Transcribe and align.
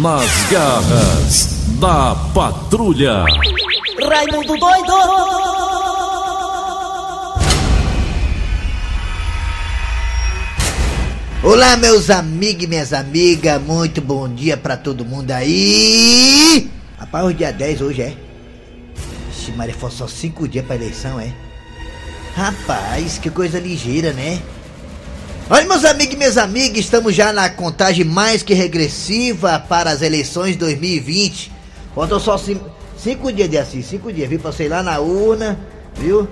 Nas 0.00 0.30
garras 0.48 1.64
da 1.80 2.14
patrulha. 2.32 3.24
Raimundo 4.08 4.56
doido! 4.56 4.92
Olá, 11.42 11.76
meus 11.78 12.10
amigos 12.10 12.62
e 12.62 12.66
minhas 12.68 12.92
amigas, 12.92 13.60
muito 13.60 14.00
bom 14.00 14.28
dia 14.28 14.56
pra 14.56 14.76
todo 14.76 15.04
mundo 15.04 15.32
aí. 15.32 16.70
Rapaz, 16.96 17.24
hoje 17.24 17.34
é 17.34 17.38
dia 17.38 17.52
10 17.52 17.80
hoje 17.80 18.02
é. 18.02 18.16
Ixi, 19.32 19.50
Maria, 19.52 19.74
foi 19.74 19.90
só 19.90 20.06
5 20.06 20.46
dias 20.46 20.64
pra 20.64 20.76
eleição, 20.76 21.18
é? 21.18 21.32
Rapaz, 22.36 23.18
que 23.18 23.30
coisa 23.30 23.58
ligeira, 23.58 24.12
né? 24.12 24.40
Olha, 25.50 25.66
meus 25.66 25.84
amigos 25.84 26.14
e 26.14 26.16
minhas 26.18 26.36
amigas, 26.36 26.78
estamos 26.78 27.14
já 27.14 27.32
na 27.32 27.48
contagem 27.48 28.04
mais 28.04 28.42
que 28.42 28.52
regressiva 28.52 29.58
para 29.58 29.90
as 29.90 30.02
eleições 30.02 30.56
2020. 30.56 31.50
Faltam 31.94 32.20
só 32.20 32.36
5 32.36 33.32
dias 33.32 33.48
de 33.48 33.56
assim, 33.56 33.80
5 33.82 34.12
dias, 34.12 34.28
viu? 34.28 34.38
Passei 34.38 34.68
lá 34.68 34.82
na 34.82 34.98
urna, 34.98 35.58
viu? 35.94 36.28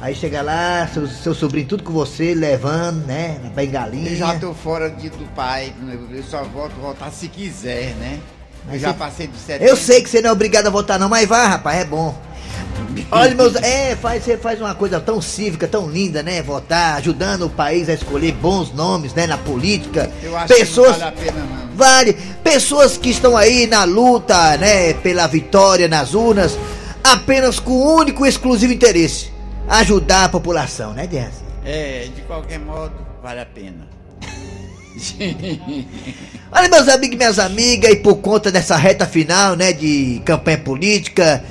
Aí 0.00 0.14
chega 0.14 0.42
lá, 0.42 0.88
seu, 0.92 1.06
seu 1.06 1.34
sobrinho 1.34 1.68
tudo 1.68 1.84
com 1.84 1.92
você, 1.92 2.34
levando, 2.34 3.06
né? 3.06 3.38
Na 3.42 3.50
bengalinha. 3.50 4.10
Eu 4.10 4.16
já 4.16 4.38
tô 4.38 4.52
fora 4.54 4.90
de, 4.90 5.08
do 5.08 5.24
pai, 5.34 5.72
eu 6.12 6.22
só 6.24 6.42
volto 6.44 6.72
voltar 6.80 7.12
se 7.12 7.28
quiser, 7.28 7.94
né? 7.96 8.18
Eu 8.66 8.72
Mas 8.72 8.80
já 8.80 8.88
você- 8.92 8.98
passei 8.98 9.26
dos 9.28 9.40
70. 9.40 9.70
Eu 9.70 9.76
sei 9.76 10.02
que 10.02 10.10
você 10.10 10.20
não 10.20 10.30
é 10.30 10.32
obrigado 10.32 10.66
a 10.66 10.70
votar 10.70 10.98
não, 10.98 11.08
mas 11.08 11.28
vai, 11.28 11.46
rapaz, 11.46 11.80
é 11.80 11.84
bom. 11.84 12.16
Olha, 13.10 13.34
meus. 13.34 13.54
É, 13.56 13.96
faz, 13.96 14.22
você 14.22 14.36
faz 14.36 14.60
uma 14.60 14.74
coisa 14.74 15.00
tão 15.00 15.20
cívica, 15.20 15.66
tão 15.66 15.88
linda, 15.88 16.22
né? 16.22 16.42
Votar, 16.42 16.96
ajudando 16.98 17.46
o 17.46 17.50
país 17.50 17.88
a 17.88 17.94
escolher 17.94 18.32
bons 18.32 18.72
nomes, 18.72 19.14
né? 19.14 19.26
Na 19.26 19.38
política. 19.38 20.10
Eu 20.22 20.36
acho 20.36 20.54
Pessoas. 20.54 20.96
que 20.96 21.02
não 21.02 21.10
vale 21.10 21.18
a 21.18 21.22
pena 21.22 21.44
não. 21.44 21.76
Vale. 21.76 22.12
Pessoas 22.44 22.98
que 22.98 23.10
estão 23.10 23.36
aí 23.36 23.66
na 23.66 23.84
luta, 23.84 24.56
né? 24.58 24.92
Pela 24.94 25.26
vitória 25.26 25.88
nas 25.88 26.14
urnas, 26.14 26.58
apenas 27.02 27.58
com 27.58 27.72
o 27.72 27.96
único 27.96 28.26
e 28.26 28.28
exclusivo 28.28 28.72
interesse: 28.72 29.32
ajudar 29.68 30.24
a 30.24 30.28
população, 30.28 30.92
né, 30.92 31.06
Dercy? 31.06 31.48
É, 31.64 32.08
de 32.14 32.22
qualquer 32.22 32.58
modo, 32.58 32.94
vale 33.22 33.40
a 33.40 33.46
pena. 33.46 33.88
Olha, 36.50 36.68
meus 36.68 36.88
amigos 36.88 37.14
e 37.14 37.18
minhas 37.18 37.38
amigas, 37.38 37.90
e 37.92 37.96
por 37.96 38.16
conta 38.16 38.50
dessa 38.50 38.76
reta 38.76 39.06
final, 39.06 39.54
né, 39.54 39.72
de 39.72 40.20
campanha 40.24 40.58
política, 40.58 41.44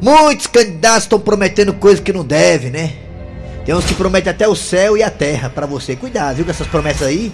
muitos 0.00 0.46
candidatos 0.46 1.04
estão 1.04 1.20
prometendo 1.20 1.72
coisas 1.74 2.00
que 2.00 2.12
não 2.12 2.24
devem, 2.24 2.70
né? 2.70 2.92
Tem 3.64 3.74
uns 3.74 3.84
que 3.84 3.94
prometem 3.94 4.30
até 4.30 4.48
o 4.48 4.56
céu 4.56 4.96
e 4.96 5.02
a 5.02 5.10
terra 5.10 5.50
pra 5.50 5.66
você. 5.66 5.94
Cuidado, 5.94 6.36
viu, 6.36 6.44
com 6.44 6.50
essas 6.50 6.66
promessas 6.66 7.06
aí. 7.06 7.32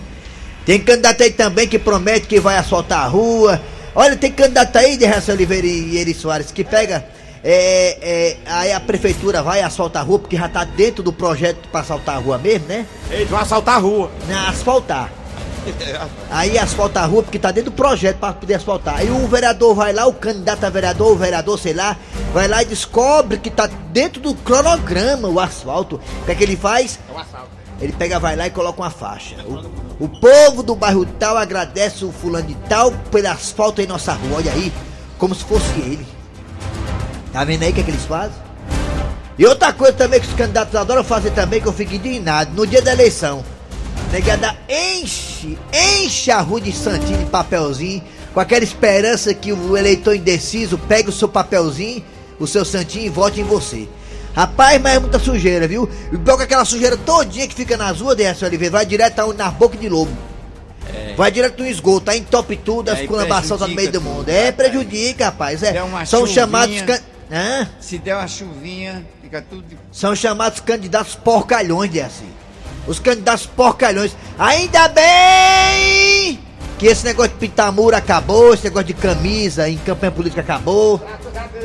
Tem 0.64 0.80
candidato 0.80 1.22
aí 1.22 1.30
também 1.30 1.68
que 1.68 1.78
promete 1.78 2.26
que 2.26 2.40
vai 2.40 2.56
asfaltar 2.56 3.04
a 3.04 3.06
rua. 3.06 3.60
Olha, 3.94 4.16
tem 4.16 4.32
candidato 4.32 4.76
aí 4.76 4.96
de 4.96 5.06
Raça 5.06 5.32
Oliveira 5.32 5.66
e 5.66 5.96
Eri 5.96 6.12
Soares 6.12 6.50
que 6.50 6.64
pega. 6.64 7.06
É, 7.42 7.98
é, 8.02 8.36
aí 8.44 8.72
a 8.72 8.80
prefeitura 8.80 9.40
vai 9.40 9.62
asfaltar 9.62 10.02
a 10.02 10.04
rua, 10.04 10.18
porque 10.18 10.36
já 10.36 10.48
tá 10.48 10.64
dentro 10.64 11.02
do 11.02 11.12
projeto 11.12 11.68
pra 11.70 11.82
asfaltar 11.82 12.16
a 12.16 12.18
rua 12.18 12.38
mesmo, 12.38 12.66
né? 12.66 12.84
Eles 13.08 13.30
vão 13.30 13.38
assaltar 13.38 13.76
a 13.76 13.78
rua. 13.78 14.10
Não, 14.28 14.48
asfaltar. 14.48 15.12
Aí 16.30 16.58
asfalta 16.58 17.00
a 17.00 17.06
rua 17.06 17.22
porque 17.22 17.38
tá 17.38 17.50
dentro 17.50 17.70
do 17.70 17.76
projeto 17.76 18.18
pra 18.18 18.32
poder 18.32 18.54
asfaltar. 18.54 18.96
Aí 18.98 19.10
o 19.10 19.26
vereador 19.26 19.74
vai 19.74 19.92
lá, 19.92 20.06
o 20.06 20.12
candidato 20.12 20.64
a 20.64 20.70
vereador, 20.70 21.12
o 21.12 21.16
vereador, 21.16 21.58
sei 21.58 21.72
lá, 21.72 21.96
vai 22.32 22.48
lá 22.48 22.62
e 22.62 22.66
descobre 22.66 23.38
que 23.38 23.50
tá 23.50 23.68
dentro 23.92 24.20
do 24.20 24.34
cronograma 24.34 25.28
o 25.28 25.40
asfalto. 25.40 26.00
O 26.22 26.24
que 26.24 26.32
é 26.32 26.34
que 26.34 26.44
ele 26.44 26.56
faz? 26.56 26.98
É 27.08 27.12
um 27.12 27.18
assalto. 27.18 27.56
Ele 27.80 27.92
pega, 27.92 28.18
vai 28.18 28.36
lá 28.36 28.46
e 28.46 28.50
coloca 28.50 28.80
uma 28.80 28.90
faixa. 28.90 29.36
O, 29.44 30.04
o 30.04 30.08
povo 30.08 30.62
do 30.62 30.74
bairro 30.74 31.04
tal 31.04 31.36
agradece 31.36 32.04
o 32.04 32.12
fulano 32.12 32.46
de 32.46 32.54
tal 32.68 32.90
pelo 33.10 33.28
asfalto 33.28 33.82
em 33.82 33.86
nossa 33.86 34.12
rua. 34.12 34.38
Olha 34.38 34.52
aí, 34.52 34.72
como 35.18 35.34
se 35.34 35.44
fosse 35.44 35.78
ele. 35.80 36.06
Tá 37.32 37.44
vendo 37.44 37.64
aí 37.64 37.70
o 37.70 37.74
que, 37.74 37.80
é 37.80 37.84
que 37.84 37.90
eles 37.90 38.04
fazem? 38.06 38.46
E 39.38 39.44
outra 39.44 39.70
coisa 39.72 39.92
também 39.92 40.18
que 40.18 40.26
os 40.26 40.32
candidatos 40.32 40.74
adoram 40.74 41.04
fazer 41.04 41.30
também, 41.32 41.60
que 41.60 41.68
eu 41.68 41.72
fico 41.72 41.94
indignado, 41.94 42.52
no 42.54 42.66
dia 42.66 42.80
da 42.80 42.92
eleição, 42.92 43.44
negada 44.12 44.56
enche, 44.68 45.58
enche 45.72 46.30
a 46.30 46.40
rua 46.40 46.60
de 46.60 46.72
santinho 46.72 47.18
de 47.18 47.26
papelzinho, 47.26 48.02
com 48.32 48.40
aquela 48.40 48.64
esperança 48.64 49.32
que 49.34 49.52
o 49.52 49.76
eleitor 49.76 50.14
indeciso 50.14 50.78
pegue 50.78 51.08
o 51.08 51.12
seu 51.12 51.28
papelzinho, 51.28 52.04
o 52.38 52.46
seu 52.46 52.64
santinho 52.64 53.06
e 53.06 53.08
vote 53.08 53.40
em 53.40 53.44
você. 53.44 53.88
Rapaz, 54.34 54.80
mas 54.82 54.96
é 54.96 54.98
muita 54.98 55.18
sujeira, 55.18 55.66
viu? 55.66 55.88
E 56.12 56.18
pior 56.18 56.36
que 56.36 56.42
aquela 56.42 56.64
sujeira 56.64 56.96
todinha 56.96 57.48
que 57.48 57.54
fica 57.54 57.76
nas 57.76 58.00
ruas, 58.00 58.16
Dercy 58.16 58.44
Oliveira, 58.44 58.72
vai 58.72 58.84
direto 58.86 59.32
na 59.32 59.50
boca 59.50 59.76
de 59.76 59.88
lobo. 59.88 60.12
Vai 61.16 61.30
direto 61.30 61.62
no 61.62 61.68
esgoto, 61.68 62.10
aí 62.10 62.18
entope 62.18 62.56
tudo, 62.56 62.90
as 62.90 62.98
É, 63.00 63.06
culambações 63.06 63.58
tá 63.60 63.66
no 63.66 63.74
meio 63.74 63.90
do 63.90 64.00
mundo. 64.02 64.28
É, 64.28 64.52
prejudica, 64.52 65.26
rapaz. 65.26 65.62
É. 65.62 65.72
São 66.04 66.20
chuvinha. 66.20 66.34
chamados. 66.34 66.82
can- 66.82 67.00
Hã? 67.32 67.68
Se 67.80 67.98
der 67.98 68.14
uma 68.14 68.28
chuvinha, 68.28 69.04
fica 69.22 69.42
tudo. 69.42 69.62
de- 69.66 69.76
São 69.90 70.14
chamados 70.14 70.60
candidatos 70.60 71.14
porcalhões, 71.16 71.90
de 71.90 72.00
assim. 72.02 72.28
Os 72.86 72.98
candidatos 72.98 73.46
porcalhões. 73.46 74.16
Ainda 74.38 74.88
bem 74.88 76.38
que 76.78 76.86
esse 76.86 77.04
negócio 77.04 77.32
de 77.32 77.38
pintar 77.38 77.72
muro 77.72 77.96
acabou, 77.96 78.52
esse 78.52 78.64
negócio 78.64 78.86
de 78.86 78.94
camisa 78.94 79.68
em 79.68 79.78
campanha 79.78 80.12
política 80.12 80.42
acabou, 80.42 81.00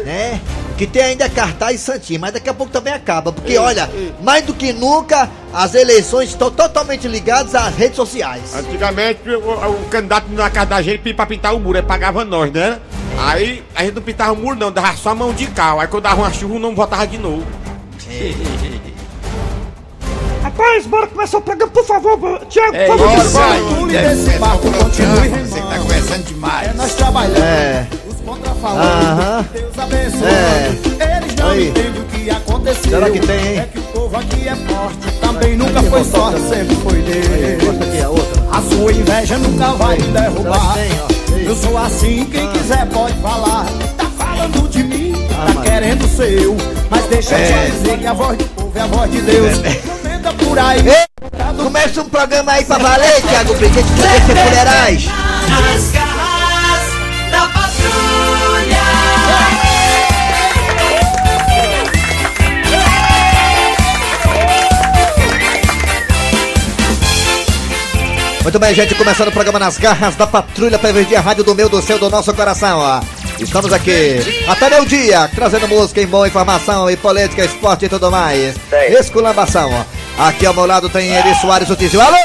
né? 0.06 0.40
Que 0.78 0.88
tem 0.88 1.04
ainda 1.04 1.30
cartaz 1.30 1.76
e 1.76 1.84
santinho, 1.84 2.20
mas 2.20 2.34
daqui 2.34 2.50
a 2.50 2.54
pouco 2.54 2.72
também 2.72 2.94
acaba, 2.94 3.32
porque 3.32 3.58
olha, 3.58 3.90
mais 4.24 4.46
do 4.46 4.54
que 4.54 4.72
nunca 4.72 5.30
as 5.54 5.76
eleições 5.76 6.30
estão 6.30 6.50
totalmente 6.50 7.08
ligadas 7.08 7.54
às 7.54 7.76
redes 7.76 7.98
sociais. 7.98 8.56
Antigamente 8.56 9.30
o, 9.30 9.52
o 9.52 9.86
candidato 9.90 10.32
na 10.32 10.50
casa 10.50 10.68
da 10.68 10.82
gente 10.82 11.14
pra 11.14 11.26
pintar 11.26 11.54
o 11.54 11.60
muro, 11.60 11.78
ele 11.78 11.88
pagava 11.88 12.24
nós, 12.24 12.52
né? 12.52 12.80
Aí 13.20 13.64
a 13.76 13.84
gente 13.84 13.96
não 13.96 14.02
pintava 14.02 14.32
o 14.32 14.38
muro 14.38 14.56
não, 14.56 14.72
dava 14.72 14.96
só 14.96 15.14
mão 15.14 15.34
de 15.34 15.46
cal. 15.48 15.80
Aí 15.80 15.88
quando 15.88 16.04
dava 16.04 16.22
uma 16.22 16.32
chuva 16.32 16.58
não 16.58 16.74
voltava 16.74 17.06
de 17.06 17.18
novo. 17.18 17.46
Rapaz, 20.58 20.86
bora 20.86 21.08
começar 21.08 21.38
o 21.38 21.42
programa, 21.42 21.72
por 21.72 21.86
favor, 21.86 22.46
Tiago, 22.50 22.76
É 22.76 22.86
por 22.88 22.98
favor. 22.98 23.32
Barulho 23.32 23.88
deve 23.92 24.16
desse 24.16 24.38
barco 24.38 24.72
continue 24.72 25.30
Você 25.30 25.62
tá 25.62 25.78
conversando 25.80 26.24
demais. 26.26 26.76
Nós 26.76 26.94
trabalhamos, 26.94 27.40
É. 27.40 27.88
os 28.10 28.16
contrafalantes, 28.26 29.08
Aham. 29.08 29.46
Deus 29.54 29.80
abençoe. 29.80 30.28
É. 30.28 31.18
Eles 31.18 31.36
não 31.36 31.50
Aí. 31.52 31.70
entendem 31.70 32.02
o 32.02 32.06
que 32.06 32.30
aconteceu. 32.30 32.92
Será 32.92 33.10
que 33.10 33.20
tem, 33.20 33.38
hein? 33.48 33.60
É 33.60 33.70
que 33.72 33.80
o 33.80 33.82
povo 33.84 34.18
aqui 34.18 34.48
é 34.48 34.56
forte, 34.56 35.12
também 35.22 35.56
nunca 35.56 35.82
foi 35.84 36.04
sorte, 36.04 36.42
sempre 36.42 36.76
foi 36.76 37.00
aqui 37.00 38.02
a 38.02 38.10
outra. 38.10 38.44
A 38.52 38.62
sua 38.62 38.92
inveja 38.92 39.38
nunca 39.38 39.68
vai 39.74 39.98
me 39.98 40.08
derrubar. 40.08 40.74
Tem. 40.74 41.46
Eu 41.46 41.56
sou 41.56 41.78
assim, 41.78 42.26
quem 42.26 42.46
Ah. 42.48 42.52
quiser 42.52 42.86
pode 42.88 43.14
falar. 43.22 43.66
Tá 43.98 44.06
falando 44.18 44.70
de 44.70 44.84
mim, 44.84 45.14
Ah, 45.32 45.54
tá 45.56 45.62
querendo 45.62 46.08
ser 46.16 46.44
eu. 46.44 46.58
Mas 46.90 47.06
deixa 47.06 47.36
eu 47.36 47.40
É. 47.40 47.66
te 47.66 47.72
dizer 47.72 47.98
que 48.00 48.06
a 48.08 48.14
voz 48.14 48.38
do 48.38 48.44
povo 48.50 48.72
é 48.76 48.82
a 48.82 48.88
voz 48.88 49.10
de 49.12 49.22
Deus. 49.22 49.58
Anda 49.58 50.01
por 50.46 50.60
aí. 50.60 50.80
Ei, 50.88 51.12
Começa 51.56 52.02
um 52.02 52.10
programa 52.10 52.52
aí 52.54 52.66
pra 52.66 52.78
valer, 52.78 53.22
Thiago 53.22 53.54
Brito. 53.56 53.74
Deixa 53.76 54.16
eu 54.16 54.26
ser 54.26 54.44
mulherais. 54.44 55.06
Nas 55.06 55.92
garras 55.92 57.32
da 57.32 57.48
patrulha. 57.48 58.82
Muito 68.42 68.60
bem, 68.60 68.74
gente, 68.74 68.96
começando 68.96 69.28
o 69.28 69.32
programa 69.32 69.60
nas 69.60 69.78
garras 69.78 70.16
da 70.16 70.26
patrulha 70.26 70.80
para 70.80 70.90
a 70.90 71.22
rádio 71.22 71.44
do 71.44 71.54
meu, 71.54 71.70
do 71.70 71.82
seu, 71.82 72.00
do 72.00 72.10
nosso 72.10 72.34
coração, 72.34 72.80
ó. 72.80 73.02
Estamos 73.40 73.72
aqui 73.72 74.44
até 74.48 74.70
meu 74.70 74.86
dia, 74.86 75.30
trazendo 75.34 75.68
música 75.68 76.02
em 76.02 76.08
boa 76.08 76.28
informação 76.28 76.90
e 76.90 76.98
política, 76.98 77.46
esporte 77.46 77.86
e 77.86 77.90
tudo 77.90 78.12
mais. 78.12 78.56
Esculambação. 79.00 79.86
Aqui 80.22 80.46
ao 80.46 80.54
meu 80.54 80.66
lado 80.68 80.88
tem 80.90 81.10
Eri 81.12 81.34
Soares, 81.36 81.70
o 81.70 81.76
Tizio. 81.76 82.00
Alô, 82.00 82.16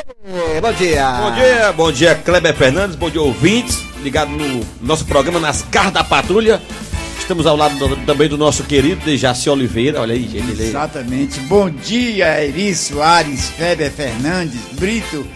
bom 0.60 0.72
dia. 0.72 1.10
Bom 1.12 1.30
dia, 1.34 1.72
bom 1.72 1.92
dia 1.92 2.14
Kleber 2.14 2.54
Fernandes, 2.54 2.94
bom 2.94 3.08
dia 3.08 3.22
ouvintes, 3.22 3.80
ligado 4.02 4.30
no 4.32 4.60
nosso 4.82 5.04
programa 5.06 5.40
Nas 5.40 5.62
Carras 5.62 5.92
da 5.92 6.04
Patrulha. 6.04 6.60
Estamos 7.18 7.46
ao 7.46 7.56
lado 7.56 7.74
do- 7.76 7.96
também 8.04 8.28
do 8.28 8.36
nosso 8.36 8.62
querido 8.64 9.02
Dejaci 9.04 9.48
Oliveira, 9.48 10.00
olha 10.00 10.14
aí, 10.14 10.28
gente. 10.28 10.60
Exatamente. 10.60 11.40
Bom 11.40 11.70
dia, 11.70 12.44
Eri 12.44 12.74
Soares, 12.74 13.50
Kleber 13.56 13.90
Fernandes, 13.90 14.60
Brito, 14.72 15.26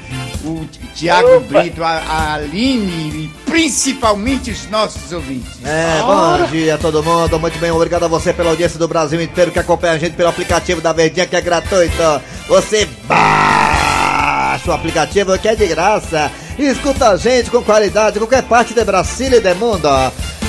o 0.44 0.66
Tiago 0.94 1.40
Brito, 1.40 1.82
a, 1.82 1.88
a 1.98 2.34
Aline 2.34 3.30
principalmente 3.50 4.52
os 4.52 4.70
nossos 4.70 5.10
ouvintes. 5.12 5.50
É, 5.64 6.00
bom 6.02 6.46
dia 6.46 6.76
a 6.76 6.78
todo 6.78 7.02
mundo, 7.02 7.38
muito 7.38 7.58
bem, 7.58 7.72
obrigado 7.72 8.04
a 8.04 8.08
você 8.08 8.32
pela 8.32 8.50
audiência 8.50 8.78
do 8.78 8.86
Brasil 8.86 9.20
inteiro 9.20 9.50
que 9.50 9.58
acompanha 9.58 9.94
a 9.94 9.98
gente 9.98 10.14
pelo 10.14 10.28
aplicativo 10.28 10.80
da 10.80 10.92
Verdinha 10.92 11.26
que 11.26 11.34
é 11.34 11.40
gratuito. 11.40 12.22
Você 12.46 12.88
baixa 13.08 14.70
o 14.70 14.72
aplicativo 14.72 15.36
que 15.36 15.48
é 15.48 15.56
de 15.56 15.66
graça 15.66 16.30
e 16.58 16.66
escuta 16.66 17.10
a 17.10 17.16
gente 17.16 17.50
com 17.50 17.62
qualidade 17.62 18.16
em 18.16 18.20
qualquer 18.20 18.42
parte 18.42 18.74
de 18.74 18.84
Brasília 18.84 19.38
e 19.38 19.40
do 19.40 19.54
mundo. 19.56 19.88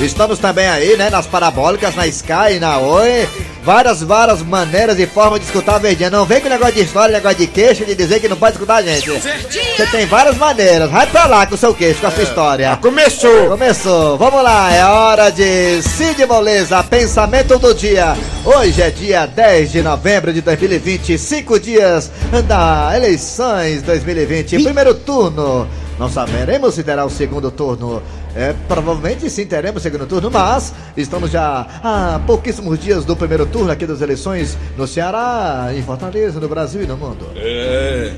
Estamos 0.01 0.39
também 0.39 0.67
aí, 0.67 0.97
né, 0.97 1.09
nas 1.09 1.27
parabólicas, 1.27 1.95
na 1.95 2.07
Sky, 2.07 2.59
na 2.59 2.77
Oi 2.79 3.27
várias, 3.63 4.01
várias 4.01 4.41
maneiras 4.41 4.99
e 4.99 5.05
formas 5.05 5.39
de 5.39 5.45
escutar 5.45 5.75
a 5.75 5.79
verdinha. 5.79 6.09
Não 6.09 6.25
vem 6.25 6.41
com 6.41 6.49
negócio 6.49 6.73
de 6.73 6.81
história, 6.81 7.13
negócio 7.13 7.37
de 7.37 7.47
queixo, 7.47 7.85
de 7.85 7.95
dizer 7.95 8.19
que 8.19 8.27
não 8.27 8.37
pode 8.37 8.53
escutar 8.53 8.75
a 8.75 8.81
gente. 8.81 9.09
Você 9.09 9.85
tem 9.91 10.05
várias 10.05 10.37
maneiras. 10.37 10.89
Vai 10.89 11.07
pra 11.07 11.25
lá 11.25 11.45
com 11.45 11.55
o 11.55 11.57
seu 11.57 11.73
queixo, 11.73 12.01
com 12.01 12.07
a 12.07 12.11
sua 12.11 12.23
história. 12.23 12.77
Começou! 12.81 13.49
Começou, 13.49 14.17
vamos 14.17 14.43
lá, 14.43 14.73
é 14.73 14.83
hora 14.85 15.29
de 15.29 15.81
Cid 15.81 16.25
Moleza, 16.25 16.83
pensamento 16.83 17.57
do 17.57 17.73
dia. 17.73 18.15
Hoje 18.43 18.81
é 18.81 18.89
dia 18.89 19.25
10 19.25 19.71
de 19.71 19.81
novembro 19.81 20.33
de 20.33 20.41
2020, 20.41 21.17
cinco 21.17 21.59
dias 21.59 22.11
da 22.47 22.91
eleições 22.95 23.81
2020, 23.83 24.63
primeiro 24.63 24.95
turno. 24.95 25.67
Não 26.01 26.09
saberemos 26.09 26.73
se 26.73 26.81
terá 26.83 27.05
o 27.05 27.11
segundo 27.11 27.51
turno. 27.51 28.01
É, 28.35 28.55
provavelmente 28.67 29.29
sim 29.29 29.45
teremos 29.45 29.81
o 29.81 29.83
segundo 29.83 30.07
turno, 30.07 30.31
mas 30.31 30.73
estamos 30.97 31.29
já 31.29 31.67
há 31.83 32.19
pouquíssimos 32.25 32.79
dias 32.79 33.05
do 33.05 33.15
primeiro 33.15 33.45
turno 33.45 33.69
aqui 33.69 33.85
das 33.85 34.01
eleições 34.01 34.57
no 34.75 34.87
Ceará, 34.87 35.69
em 35.75 35.83
Fortaleza, 35.83 36.39
no 36.39 36.49
Brasil 36.49 36.81
e 36.81 36.87
no 36.87 36.97
mundo. 36.97 37.27
É. 37.35 38.13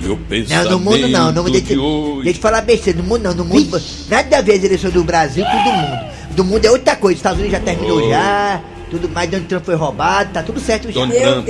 Meu 0.00 0.10
Não, 0.10 0.16
pensamento 0.18 0.70
no 0.70 0.78
mundo 0.78 1.08
não, 1.08 1.32
não 1.32 1.44
de 1.46 1.60
deixa, 1.60 1.82
hoje. 1.82 2.22
deixa 2.22 2.38
eu 2.38 2.42
falar 2.42 2.60
besteira, 2.60 3.02
no 3.02 3.04
mundo 3.08 3.22
não, 3.24 3.34
no 3.34 3.44
mundo, 3.44 3.82
nada 4.08 4.38
a 4.38 4.40
ver 4.40 4.52
as 4.52 4.62
eleições 4.62 4.92
do 4.92 5.02
Brasil 5.02 5.44
com 5.44 5.50
do 5.64 5.72
mundo. 5.72 5.98
Do 6.36 6.44
mundo 6.44 6.64
é 6.64 6.70
outra 6.70 6.94
coisa, 6.94 7.14
os 7.14 7.18
Estados 7.18 7.40
Unidos 7.40 7.58
já 7.58 7.64
terminou 7.64 7.98
Oh. 8.00 8.08
já, 8.08 8.62
tudo 8.88 9.08
mais, 9.08 9.28
Donald 9.28 9.48
Trump 9.48 9.64
foi 9.64 9.74
roubado, 9.74 10.32
tá 10.32 10.44
tudo 10.44 10.60
certo 10.60 10.92
já. 10.92 11.00
Donald 11.04 11.44
Trump, 11.44 11.48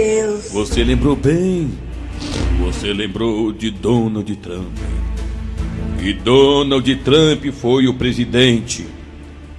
Você 0.53 0.83
lembrou 0.83 1.15
bem. 1.15 1.71
Você 2.61 2.95
lembrou 2.95 3.53
de 3.53 3.71
Donald 3.71 4.35
Trump. 4.37 4.73
E 6.01 6.13
Donald 6.13 6.97
Trump 6.97 7.45
foi 7.53 7.89
o 7.89 7.95
presidente 7.95 8.87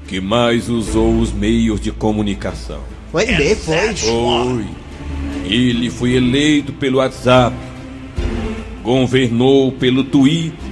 que 0.08 0.20
mais 0.20 0.70
usou 0.70 1.20
os 1.20 1.32
meios 1.32 1.80
de 1.80 1.92
comunicação. 1.92 2.82
Foi 3.12 3.24
ele 3.24 3.38
mesmo, 3.38 3.64
foi. 3.64 3.96
Foi. 3.96 4.66
Ele 5.46 5.90
foi 5.90 6.14
eleito 6.14 6.74
pelo 6.74 6.98
WhatsApp, 7.00 7.56
governou 8.84 9.72
pelo 9.72 10.04
Twitter 10.04 10.70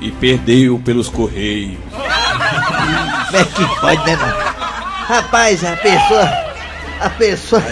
e 0.00 0.10
perdeu 0.12 0.78
pelos 0.78 1.08
Correios. 1.08 1.78
Como 1.92 3.36
é 3.36 3.44
que 3.44 3.80
pode, 3.80 4.06
né, 4.06 4.16
mano? 4.16 4.36
Rapaz, 5.08 5.64
a 5.64 5.76
pessoa, 5.76 6.24
a 7.00 7.10
pessoa 7.10 7.62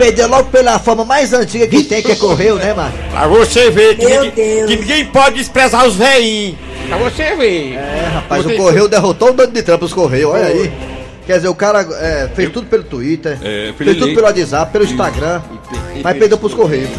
perdeu 0.00 0.28
logo 0.28 0.48
pela 0.48 0.78
forma 0.78 1.04
mais 1.04 1.30
antiga 1.34 1.66
que 1.66 1.84
tem, 1.84 2.02
que 2.02 2.12
é 2.12 2.16
correio, 2.16 2.54
né, 2.54 2.72
mano? 2.72 2.90
Pra 3.10 3.26
você 3.26 3.68
ver 3.70 3.96
que, 3.98 4.06
Meu 4.06 4.24
ninguém, 4.24 4.66
que 4.66 4.76
ninguém 4.76 5.04
pode 5.04 5.36
desprezar 5.36 5.86
os 5.86 5.94
veinhos. 5.94 6.56
Pra 6.88 6.96
você 6.96 7.36
ver. 7.36 7.74
É, 7.74 8.08
rapaz, 8.14 8.42
Você- 8.42 8.54
o 8.54 8.56
correio 8.56 8.88
derrotou 8.88 9.28
o 9.28 9.32
Donald 9.34 9.52
de 9.54 9.62
Trump, 9.62 9.82
os 9.82 9.92
correios, 9.92 10.30
olha 10.32 10.46
aí. 10.46 10.72
Quer 11.26 11.36
dizer, 11.36 11.48
o 11.48 11.54
cara 11.54 11.86
é, 12.00 12.28
fez 12.34 12.50
tudo 12.50 12.66
pelo 12.66 12.82
Twitter, 12.82 13.38
É, 13.42 13.72
fez 13.76 13.96
tudo 13.98 14.14
pelo 14.14 14.26
WhatsApp, 14.26 14.72
pelo 14.72 14.84
Instagram, 14.84 15.40
e- 15.94 16.02
mas 16.02 16.18
perdeu 16.18 16.38
pros 16.38 16.54
correios. 16.54 16.90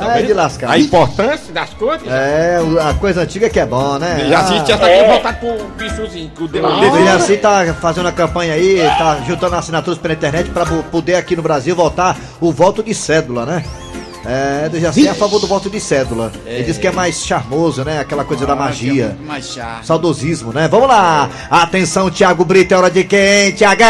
Ah, 0.00 0.18
é 0.18 0.22
de 0.22 0.32
lascar. 0.32 0.70
A 0.70 0.78
importância 0.78 1.52
das 1.52 1.70
coisas. 1.70 2.06
É, 2.08 2.60
o- 2.62 2.80
a 2.80 2.94
coisa 2.94 3.22
antiga 3.22 3.50
que 3.50 3.58
é 3.58 3.66
bom, 3.66 3.98
né? 3.98 4.26
Já 4.28 4.40
assiste 4.40 4.72
Ah, 4.72 4.74
essa 4.76 4.86
aqui 4.86 5.04
voltar 5.08 5.40
pro 5.40 5.64
bichozinho. 5.76 6.30
Que 6.34 6.44
o 6.44 6.48
dedo 6.48 6.66
O 6.66 6.90
Dejaci 6.92 7.36
tá 7.36 7.74
fazendo 7.80 8.08
a 8.08 8.12
campanha 8.12 8.54
aí, 8.54 8.78
tá 8.96 9.18
juntando 9.26 9.56
assinaturas 9.56 9.98
pela 9.98 10.14
internet 10.14 10.50
pra 10.50 10.64
poder 10.64 11.16
aqui 11.16 11.34
no 11.36 11.42
Brasil 11.42 11.74
voltar 11.74 12.16
o 12.40 12.52
voto 12.52 12.82
de 12.82 12.94
cédula, 12.94 13.44
né? 13.44 13.64
É, 14.30 14.68
Dejaci 14.68 15.06
é 15.06 15.10
a 15.10 15.14
favor 15.14 15.40
do 15.40 15.46
voto 15.46 15.70
de 15.70 15.80
cédula. 15.80 16.30
Ele 16.44 16.64
diz 16.64 16.76
que 16.76 16.86
é 16.86 16.92
mais 16.92 17.24
charmoso, 17.24 17.82
né? 17.82 17.98
Aquela 17.98 18.26
coisa 18.26 18.44
da 18.44 18.54
magia. 18.54 19.16
Mais 19.24 19.54
chato. 19.54 19.86
Saudosismo, 19.86 20.52
né? 20.52 20.68
Vamos 20.68 20.86
lá! 20.86 21.30
Atenção, 21.50 22.10
Thiago 22.10 22.44
Brito, 22.44 22.74
é 22.74 22.76
hora 22.76 22.90
de 22.90 23.04
quem? 23.04 23.52
Thiago! 23.52 23.84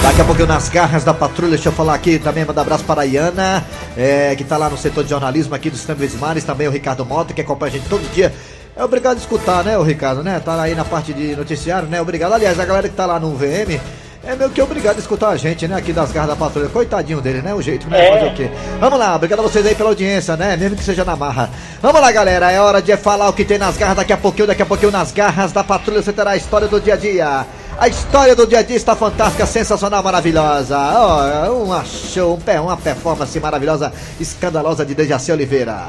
Daqui 0.00 0.20
a 0.20 0.24
pouco 0.24 0.40
eu 0.40 0.46
nas 0.46 0.68
garras 0.68 1.02
da 1.02 1.12
patrulha, 1.12 1.50
deixa 1.50 1.68
eu 1.68 1.72
falar 1.72 1.94
aqui 1.94 2.20
também, 2.20 2.44
mandar 2.44 2.62
abraço 2.62 2.84
para 2.84 3.02
a 3.02 3.04
Iana, 3.04 3.66
é, 3.96 4.36
que 4.36 4.44
tá 4.44 4.56
lá 4.56 4.70
no 4.70 4.78
setor 4.78 5.02
de 5.02 5.10
jornalismo 5.10 5.52
aqui 5.52 5.68
do 5.68 5.76
Sistema 5.76 5.98
Mares, 6.20 6.44
também 6.44 6.68
o 6.68 6.70
Ricardo 6.70 7.04
Mota, 7.04 7.34
que 7.34 7.40
acompanha 7.40 7.72
a 7.72 7.76
gente 7.76 7.88
todo 7.88 8.08
dia. 8.14 8.32
É 8.76 8.84
obrigado 8.84 9.16
a 9.16 9.20
escutar, 9.20 9.64
né, 9.64 9.76
o 9.76 9.82
Ricardo, 9.82 10.22
né? 10.22 10.38
Tá 10.38 10.62
aí 10.62 10.76
na 10.76 10.84
parte 10.84 11.12
de 11.12 11.34
noticiário, 11.34 11.88
né? 11.88 12.00
Obrigado. 12.00 12.34
Aliás, 12.34 12.60
a 12.60 12.64
galera 12.64 12.88
que 12.88 12.94
tá 12.94 13.04
lá 13.04 13.18
no 13.18 13.34
VM 13.34 13.80
é 14.24 14.36
meio 14.36 14.50
que 14.50 14.60
obrigado 14.60 14.96
a 14.96 14.98
escutar 14.98 15.28
a 15.28 15.36
gente, 15.36 15.66
né? 15.66 15.76
Aqui 15.76 15.92
das 15.92 16.12
garras 16.12 16.30
da 16.30 16.36
patrulha. 16.36 16.68
Coitadinho 16.68 17.20
dele, 17.20 17.40
né? 17.40 17.54
O 17.54 17.62
jeito, 17.62 17.88
né? 17.88 18.10
Fazer 18.10 18.26
o 18.26 18.34
quê? 18.34 18.50
Vamos 18.80 18.98
lá, 18.98 19.16
obrigado 19.16 19.38
a 19.40 19.42
vocês 19.42 19.64
aí 19.64 19.74
pela 19.74 19.90
audiência, 19.90 20.36
né? 20.36 20.56
Mesmo 20.56 20.76
que 20.76 20.84
seja 20.84 21.04
na 21.04 21.16
marra. 21.16 21.48
Vamos 21.80 22.00
lá, 22.00 22.10
galera. 22.10 22.50
É 22.50 22.60
hora 22.60 22.82
de 22.82 22.96
falar 22.96 23.28
o 23.28 23.32
que 23.32 23.44
tem 23.44 23.58
nas 23.58 23.76
garras 23.76 23.96
daqui 23.96 24.12
a 24.12 24.16
pouquinho. 24.16 24.46
Daqui 24.46 24.62
a 24.62 24.66
pouquinho 24.66 24.92
nas 24.92 25.12
garras 25.12 25.52
da 25.52 25.64
patrulha 25.64 26.02
você 26.02 26.12
terá 26.12 26.32
a 26.32 26.36
história 26.36 26.68
do 26.68 26.80
dia 26.80 26.94
a 26.94 26.96
dia. 26.96 27.46
A 27.78 27.88
história 27.88 28.34
do 28.34 28.46
dia 28.46 28.58
a 28.58 28.62
dia 28.62 28.76
está 28.76 28.96
fantástica, 28.96 29.46
sensacional, 29.46 30.02
maravilhosa. 30.02 30.76
Oh, 30.76 31.62
uma 31.62 31.84
show, 31.84 32.34
um 32.34 32.40
pé, 32.40 32.60
uma 32.60 32.76
performance 32.76 33.38
maravilhosa, 33.38 33.92
escandalosa 34.18 34.84
de 34.84 34.94
Dejaci 34.94 35.30
Oliveira. 35.30 35.86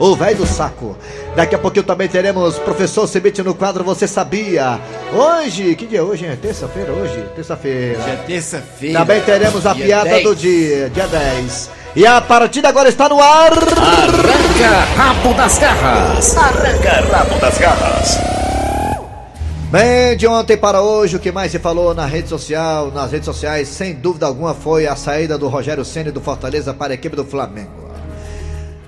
O 0.00 0.16
velho 0.16 0.38
do 0.38 0.46
saco. 0.46 0.96
Daqui 1.36 1.54
a 1.54 1.58
pouquinho 1.58 1.84
também 1.84 2.08
teremos 2.08 2.58
professor 2.58 3.06
Cebite 3.06 3.42
no 3.42 3.54
quadro 3.54 3.84
Você 3.84 4.08
Sabia. 4.08 4.80
Hoje, 5.12 5.74
que 5.74 5.86
dia 5.86 5.98
é 5.98 6.02
hoje? 6.02 6.24
É 6.24 6.34
terça-feira 6.36 6.90
hoje? 6.90 7.22
Terça-feira. 7.36 8.00
Já 8.00 8.08
é 8.08 8.16
terça-feira. 8.16 8.98
Também 8.98 9.20
teremos 9.20 9.66
a 9.66 9.74
piada 9.74 10.08
10. 10.08 10.24
do 10.24 10.34
dia, 10.34 10.88
dia 10.88 11.06
10. 11.06 11.70
E 11.94 12.06
a 12.06 12.18
partida 12.18 12.70
agora 12.70 12.88
está 12.88 13.10
no 13.10 13.20
ar. 13.20 13.52
Arranca 13.52 14.70
rabo 14.96 15.34
das 15.34 15.58
garras. 15.58 16.36
Arranca 16.36 16.90
rabo 17.12 17.38
das 17.38 17.58
garras. 17.58 18.18
Bem, 19.70 20.16
de 20.16 20.26
ontem 20.26 20.56
para 20.56 20.80
hoje, 20.80 21.16
o 21.16 21.20
que 21.20 21.30
mais 21.30 21.52
se 21.52 21.58
falou 21.58 21.94
na 21.94 22.06
rede 22.06 22.28
social, 22.30 22.90
nas 22.90 23.12
redes 23.12 23.26
sociais, 23.26 23.68
sem 23.68 23.92
dúvida 23.92 24.24
alguma, 24.24 24.54
foi 24.54 24.86
a 24.86 24.96
saída 24.96 25.36
do 25.36 25.46
Rogério 25.46 25.84
Ceni 25.84 26.10
do 26.10 26.22
Fortaleza 26.22 26.72
para 26.72 26.92
a 26.92 26.94
equipe 26.94 27.14
do 27.14 27.24
Flamengo. 27.24 27.79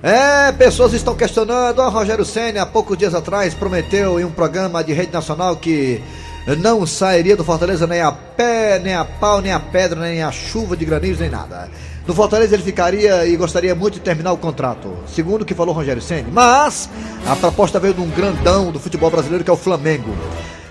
É, 0.03 0.51
pessoas 0.51 0.93
estão 0.93 1.15
questionando. 1.15 1.79
O 1.79 1.89
Rogério 1.89 2.25
Ceni 2.25 2.59
há 2.59 2.67
poucos 2.67 2.99
dias 2.99 3.15
atrás 3.15 3.55
prometeu 3.55 4.19
em 4.19 4.25
um 4.25 4.33
programa 4.33 4.83
de 4.83 4.93
rede 4.93 5.13
nacional 5.13 5.55
que 5.55 6.03
não 6.59 6.85
sairia 6.85 7.37
do 7.37 7.45
Fortaleza 7.45 7.87
nem 7.87 8.01
a 8.01 8.11
pé, 8.11 8.81
nem 8.81 8.95
a 8.95 9.05
pau, 9.05 9.41
nem 9.41 9.53
a 9.53 9.61
pedra, 9.61 10.01
nem 10.01 10.21
a 10.21 10.33
chuva 10.33 10.77
de 10.77 10.85
granizo, 10.85 11.21
nem 11.21 11.31
nada. 11.31 11.71
No 12.05 12.13
Fortaleza 12.13 12.57
ele 12.57 12.65
ficaria 12.65 13.25
e 13.27 13.37
gostaria 13.37 13.77
muito 13.77 13.95
de 13.95 14.01
terminar 14.01 14.33
o 14.33 14.37
contrato, 14.37 14.93
segundo 15.07 15.43
o 15.43 15.45
que 15.45 15.55
falou 15.55 15.73
Rogério 15.73 16.03
Ceni. 16.03 16.33
Mas 16.33 16.91
a 17.25 17.37
proposta 17.37 17.79
veio 17.79 17.95
de 17.95 18.01
um 18.01 18.11
grandão 18.11 18.73
do 18.73 18.81
futebol 18.81 19.09
brasileiro 19.09 19.45
que 19.45 19.51
é 19.51 19.53
o 19.53 19.57
Flamengo. 19.57 20.13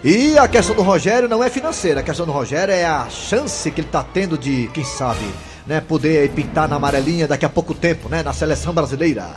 E 0.03 0.37
a 0.37 0.45
questão 0.45 0.75
do 0.75 0.81
Rogério 0.81 1.29
não 1.29 1.41
é 1.41 1.49
financeira, 1.49 2.01
a 2.01 2.03
questão 2.03 2.25
do 2.25 2.33
Rogério 2.33 2.73
é 2.73 2.83
a 2.83 3.07
chance 3.07 3.71
que 3.71 3.79
ele 3.79 3.87
está 3.87 4.03
tendo 4.03 4.37
de, 4.37 4.69
quem 4.73 4.83
sabe, 4.83 5.23
né, 5.65 5.81
poder 5.81 6.29
pintar 6.31 6.67
na 6.67 6.75
amarelinha 6.75 7.27
daqui 7.27 7.45
a 7.45 7.49
pouco 7.49 7.73
tempo, 7.73 8.09
né, 8.09 8.23
na 8.23 8.33
seleção 8.33 8.73
brasileira. 8.73 9.27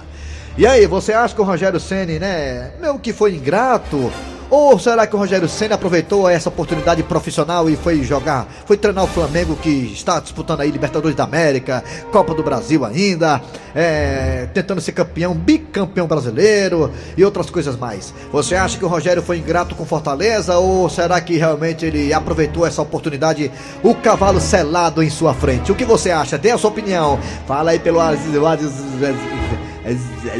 E 0.57 0.67
aí, 0.67 0.87
você 0.87 1.13
acha 1.13 1.35
que 1.35 1.41
o 1.41 1.45
Rogério 1.45 1.81
Ceni, 1.81 2.19
né, 2.19 2.73
mesmo 2.81 2.99
que 2.99 3.13
foi 3.13 3.35
ingrato, 3.35 4.13
ou 4.51 4.79
será 4.79 5.07
que 5.07 5.17
o 5.17 5.19
Rogério 5.19 5.49
Ceni 5.49 5.75
aproveitou 5.75 6.29
essa 6.29 6.49
oportunidade 6.49 7.03
profissional 7.03 7.69
e 7.69 7.77
foi 7.77 8.03
jogar, 8.03 8.47
foi 8.67 8.77
treinar 8.77 9.05
o 9.05 9.09
Flamengo 9.09 9.57
que 9.57 9.93
está 9.93 10.21
disputando 10.21 10.61
aí 10.61 10.71
Libertadores 10.71 11.17
da 11.17 11.25
América, 11.25 11.83
Copa 12.11 12.35
do 12.35 12.43
Brasil 12.43 12.85
ainda, 12.85 13.41
é, 13.75 14.49
tentando 14.53 14.81
ser 14.81 14.93
campeão, 14.93 15.35
bicampeão 15.35 16.07
brasileiro 16.07 16.93
e 17.17 17.25
outras 17.25 17.51
coisas 17.51 17.77
mais. 17.77 18.13
Você 18.33 18.55
acha 18.55 18.79
que 18.79 18.85
o 18.85 18.89
Rogério 18.89 19.23
foi 19.23 19.39
ingrato 19.39 19.75
com 19.75 19.85
Fortaleza 19.85 20.57
ou 20.59 20.89
será 20.89 21.21
que 21.21 21.37
realmente 21.37 21.85
ele 21.87 22.13
aproveitou 22.13 22.67
essa 22.67 22.83
oportunidade, 22.83 23.51
o 23.83 23.95
cavalo 23.95 24.41
selado 24.41 25.03
em 25.03 25.11
sua 25.11 25.35
frente? 25.35 25.73
O 25.73 25.75
que 25.75 25.85
você 25.85 26.11
acha? 26.11 26.39
Dê 26.39 26.51
a 26.51 26.59
sua 26.59 26.71
opinião. 26.71 27.19
Fala 27.47 27.73
aí 27.73 27.79
pelo 27.79 27.99
WhatsApp. 27.99 29.64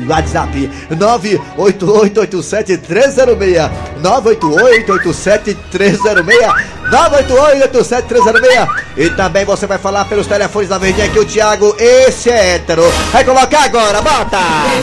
WhatsApp 0.09 0.71
98887-306 0.91 3.71
98887-306 4.03 6.75
98887-306 6.91 8.69
E 8.97 9.11
também 9.11 9.45
você 9.45 9.67
vai 9.67 9.77
falar 9.79 10.05
pelos 10.07 10.27
telefones 10.27 10.69
da 10.69 10.79
verdinha 10.79 11.07
aqui 11.07 11.19
o 11.19 11.25
Thiago, 11.25 11.75
esse 11.79 12.31
é 12.31 12.55
hétero. 12.55 12.83
Vai 13.13 13.25
colocar 13.25 13.65
agora, 13.65 14.01
bota! 14.01 14.39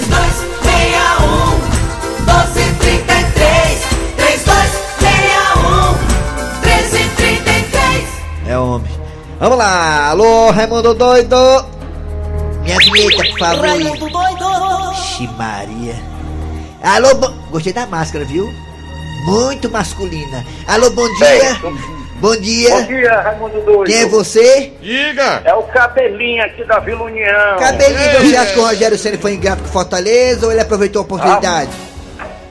3261 0.09 1.61
1233 2.19 3.79
3261 4.17 6.61
1333 6.61 8.03
É 8.47 8.57
homem. 8.57 8.91
Vamos 9.39 9.57
lá, 9.57 10.07
alô 10.09 10.51
Raimundo 10.51 10.93
Doido. 10.93 11.35
Minha 12.63 12.77
vinheta, 12.77 13.23
por 13.31 13.39
favor. 13.39 13.65
Raimundo 13.65 14.07
doido 14.09 14.30
Ixi 15.21 15.29
Maria 15.37 15.95
Alô, 16.83 17.13
bo... 17.15 17.29
gostei 17.51 17.71
da 17.73 17.85
máscara, 17.85 18.25
viu? 18.25 18.51
Muito 19.25 19.69
masculina 19.69 20.43
Alô, 20.67 20.89
bom 20.89 21.07
dia 21.15 21.57
Bom 22.15 22.35
dia 22.37 22.69
Bom 22.69 22.83
dia, 22.85 23.21
Raimundo 23.21 23.61
Doido. 23.61 23.85
Quem 23.85 24.01
é 24.01 24.05
você? 24.05 24.73
Diga! 24.79 25.41
É 25.43 25.53
o 25.55 25.63
cabelinho 25.63 26.43
aqui 26.43 26.63
da 26.65 26.77
Vila 26.77 27.05
União. 27.05 27.57
Cabelinho, 27.57 28.19
você 28.29 28.35
acha 28.37 28.53
que 28.53 28.59
o 28.59 28.63
Rogério 28.63 28.97
Ceni 28.97 29.17
foi 29.17 29.33
ingrato 29.33 29.63
com 29.63 29.69
Fortaleza 29.69 30.45
ou 30.45 30.51
ele 30.51 30.61
aproveitou 30.61 30.99
a 30.99 31.03
oportunidade? 31.03 31.71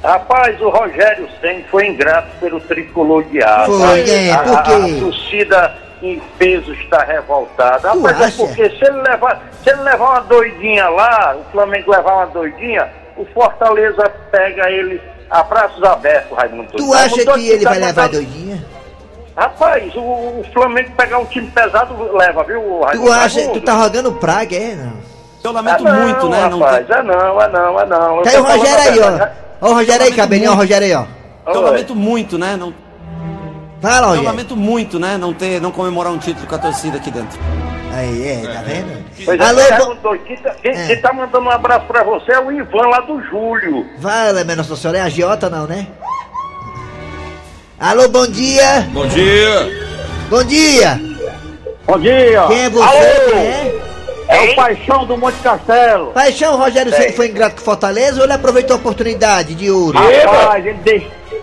Rapaz, 0.03 0.61
o 0.61 0.71
Rogério 0.71 1.29
Senna 1.41 1.63
foi 1.71 1.87
ingrato 1.87 2.29
pelo 2.41 2.59
tricolor 2.61 3.23
de 3.25 3.43
aço. 3.45 3.79
Foi, 3.79 4.11
é, 4.11 4.33
a, 4.33 4.39
por 4.39 4.57
a- 4.57 4.63
quê? 4.63 4.73
a 4.73 5.01
torcida 5.01 5.75
em 6.03 6.21
peso 6.39 6.73
está 6.73 7.03
revoltada. 7.05 7.91
Tu 7.91 7.97
Rapaz, 8.01 8.21
é 8.21 8.25
acha? 8.25 8.37
porque 8.39 8.71
se 8.71 8.85
ele, 8.85 9.03
levar, 9.03 9.43
se 9.63 9.71
ele 9.71 9.83
levar 9.83 10.11
uma 10.11 10.21
doidinha 10.21 10.89
lá, 10.89 11.37
o 11.37 11.53
Flamengo 11.53 11.91
levar 11.91 12.15
uma 12.15 12.27
doidinha, 12.27 12.89
o 13.17 13.25
Fortaleza 13.27 14.09
pega 14.31 14.71
ele 14.71 15.01
a 15.31 15.43
braços 15.43 15.83
abertos, 15.83 16.37
Raimundo. 16.37 16.69
Tu 16.77 16.95
acha 16.95 17.17
Raimundo 17.17 17.33
que 17.35 17.49
ele 17.49 17.65
tá 17.65 17.71
vai 17.71 17.79
levar 17.79 18.03
mandando- 18.03 18.25
doidinha? 18.25 18.65
Rapaz, 19.37 19.95
o, 19.95 20.01
o 20.01 20.45
Flamengo 20.53 20.91
pegar 20.97 21.19
um 21.19 21.25
time 21.27 21.47
pesado 21.51 21.95
leva, 22.17 22.43
viu, 22.45 22.81
Raimundo? 22.81 23.07
Tu 23.07 23.13
acha, 23.13 23.39
Raimundo? 23.39 23.61
tu 23.61 23.65
tá 23.65 23.73
rogando 23.75 24.13
praga, 24.13 24.57
é? 24.57 24.75
Não. 24.75 25.11
Eu 25.43 25.51
Ah, 25.51 25.53
lamento 25.55 25.85
não, 25.85 25.95
muito, 26.03 26.29
né? 26.29 26.49
Não 26.51 26.59
rapaz, 26.59 26.87
ter... 26.87 26.97
é 26.97 27.03
não, 27.03 27.41
é 27.43 27.49
não, 27.49 27.81
é 27.81 27.87
não. 27.87 28.23
Tá 28.23 28.31
aí 28.31 28.37
o 28.37 28.43
Rogério 28.43 28.79
a 28.79 28.83
aí, 28.83 29.01
ó. 29.01 29.67
Ó 29.67 29.71
o 29.71 29.75
Rogério 29.75 30.07
aí, 30.07 30.13
cabelinho, 30.15 30.51
ó 30.51 30.55
o 30.55 30.57
Rogério 30.57 30.87
aí, 30.87 30.95
ó. 30.95 31.05
Eu 31.55 31.61
lamento 31.63 31.95
muito, 31.95 32.37
né? 32.39 32.57
Não... 32.59 32.75
Eu 33.83 34.23
lamento 34.23 34.57
muito, 34.57 34.99
né? 34.99 35.17
Não 35.17 35.33
ter, 35.33 35.61
não 35.61 35.71
comemorar 35.73 36.13
um 36.13 36.19
título 36.19 36.47
com 36.47 36.55
a 36.55 36.59
torcida 36.59 36.99
aqui 36.99 37.11
dentro. 37.11 37.39
Aí, 37.95 38.29
é, 38.29 38.41
tá 38.55 38.63
vendo? 38.63 39.05
Pois 39.25 39.41
Alô, 39.41 39.61
é, 39.61 39.65
bo... 39.65 39.71
Raimundo 39.85 40.01
doido. 40.03 40.25
Quem, 40.25 40.37
tá- 40.37 40.55
quem- 40.63 40.73
É. 40.73 40.87
quem 40.87 41.01
tá 41.01 41.13
mandando 41.13 41.47
um 41.47 41.51
abraço 41.51 41.87
pra 41.87 42.03
você 42.05 42.33
é 42.33 42.41
o 42.41 42.53
Ivan 42.53 42.89
lá 42.89 43.01
do 43.01 43.21
Júlio. 43.23 43.87
Fala, 44.01 44.45
minha 44.45 44.57
Nossa 44.57 44.77
Senhora, 44.77 44.99
é 44.99 45.03
agiota 45.03 45.49
não, 45.51 45.67
né? 45.67 45.87
Alô, 47.79 48.09
bom 48.09 48.27
dia! 48.27 48.87
Bom 48.93 49.07
dia! 49.07 49.71
Bom 50.29 50.45
dia! 50.45 51.01
Bom 51.87 51.99
dia. 51.99 52.45
Quem 52.47 52.61
é 52.65 52.71
você? 52.71 52.85
Alô? 52.85 53.31
Quem 53.31 53.39
é? 53.41 53.81
É 54.29 54.53
o 54.53 54.55
Paixão 54.55 55.07
do 55.07 55.17
Monte 55.17 55.39
Castelo. 55.43 56.13
Paixão, 56.13 56.57
Rogério 56.57 56.95
Ceni 56.95 57.13
foi 57.15 57.29
ingrato 57.31 57.57
com 57.57 57.63
Fortaleza 57.63 58.19
ou 58.19 58.25
ele 58.25 58.33
aproveitou 58.33 58.77
a 58.77 58.79
oportunidade 58.79 59.55
de 59.57 59.69
ouro? 59.71 59.99
Rapaz, 59.99 60.65
ele, 60.65 60.79
deix- 60.85 61.03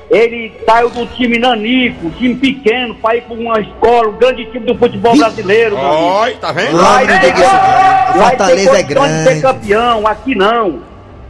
ele 0.10 0.54
saiu 0.66 0.90
do 0.90 1.06
time 1.08 1.38
nanico, 1.38 2.10
time 2.12 2.36
pequeno, 2.36 2.96
pra 2.96 3.16
ir 3.16 3.22
pra 3.24 3.34
uma 3.36 3.60
escola, 3.60 4.08
um 4.10 4.14
grande 4.18 4.46
time 4.46 4.66
do 4.66 4.76
futebol 4.76 5.16
brasileiro. 5.18 5.78
Oi, 5.78 6.34
tá 6.36 6.52
vendo? 6.52 6.78
Tem 7.20 7.34
que- 7.34 7.42
Lá 7.42 8.24
ele 8.30 8.30
Fortaleza 8.30 8.70
é 8.80 8.84
condições 8.84 9.08
de 9.12 9.24
ser 9.24 9.24
grande. 9.24 9.42
campeão, 9.42 10.08
aqui 10.08 10.36
não. 10.36 10.80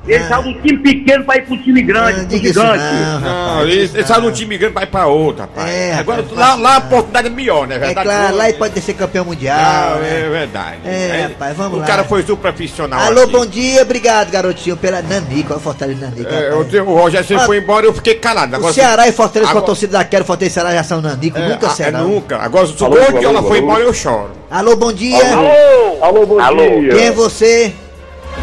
Ele 0.07 0.23
Ah. 0.23 0.27
saiu 0.29 0.43
de 0.43 0.49
um 0.49 0.61
time 0.61 0.77
pequeno 0.79 1.23
pra 1.25 1.35
ir 1.37 1.41
pra 1.45 1.53
um 1.55 1.61
time 1.61 1.81
grande, 1.81 2.19
Não 2.21 2.27
pro 2.27 2.37
gigante. 2.37 2.83
não, 2.83 3.19
Não, 3.19 3.61
ele, 3.63 3.73
ele 3.93 4.03
sai 4.05 4.15
de 4.17 4.21
não. 4.21 4.27
um 4.29 4.31
time 4.31 4.57
grande 4.57 4.73
vai 4.73 4.85
pra 4.85 5.05
outro, 5.07 5.41
rapaz. 5.41 5.69
É, 5.69 5.93
Agora, 5.95 6.21
rapaz, 6.21 6.37
lá, 6.39 6.55
lá 6.55 6.75
a 6.75 6.79
não. 6.79 6.85
oportunidade 6.87 7.27
é 7.27 7.29
melhor, 7.29 7.67
né? 7.67 7.75
É 7.75 7.79
Verdade? 7.79 8.07
claro, 8.07 8.35
lá 8.37 8.47
ele 8.49 8.57
pode 8.57 8.79
ser 8.81 8.93
campeão 8.93 9.25
mundial. 9.25 9.57
Ah, 9.59 9.97
né? 10.01 10.21
é 10.25 10.29
verdade. 10.29 10.77
É, 10.85 11.27
rapaz, 11.29 11.57
vamos 11.57 11.77
o 11.77 11.81
lá. 11.81 11.85
cara 11.85 12.03
foi 12.05 12.21
super 12.23 12.37
profissional. 12.53 12.99
Alô, 13.01 13.23
aqui. 13.23 13.31
bom 13.33 13.45
dia, 13.45 13.81
obrigado, 13.81 14.31
garotinho, 14.31 14.77
pela 14.77 15.01
Nanico, 15.01 15.49
olha 15.51 15.57
o 15.57 15.61
Fortaleza 15.61 15.99
Nanico. 16.09 16.33
É, 16.33 16.49
eu- 16.51 16.85
o 16.85 16.95
Rogério 16.95 17.27
sempre 17.27 17.43
Ah, 17.43 17.45
foi 17.45 17.57
embora 17.57 17.85
e 17.85 17.89
eu 17.89 17.93
fiquei 17.93 18.15
calado. 18.15 18.53
O 18.53 18.55
Agora, 18.55 18.73
Ceará 18.73 19.07
e 19.07 19.11
Fortaleza 19.11 19.51
com 19.51 19.57
a 19.57 19.59
agora- 19.59 19.65
torcida 19.65 19.97
daquela, 19.97 20.23
Fortaleza 20.23 20.51
e 20.51 20.53
Ceará 20.53 20.73
já 20.73 20.83
são 20.83 21.01
Nanico, 21.01 21.37
É, 21.37 21.49
nunca 21.49 21.67
ah, 21.67 21.83
é, 21.83 21.91
nunca. 21.91 22.37
Agora, 22.37 22.65
se 22.65 22.81
o 22.81 22.85
alô, 22.85 23.43
foi 23.43 23.59
embora, 23.59 23.83
eu 23.83 23.93
choro. 23.93 24.29
Alô, 24.49 24.75
bom 24.77 24.93
dia. 24.93 25.17
Alô, 25.33 25.49
alô, 26.05 26.25
bom 26.25 26.39
Alô. 26.39 26.79
dia. 26.79 26.95
Quem 26.95 27.05
é 27.07 27.11
você? 27.11 27.73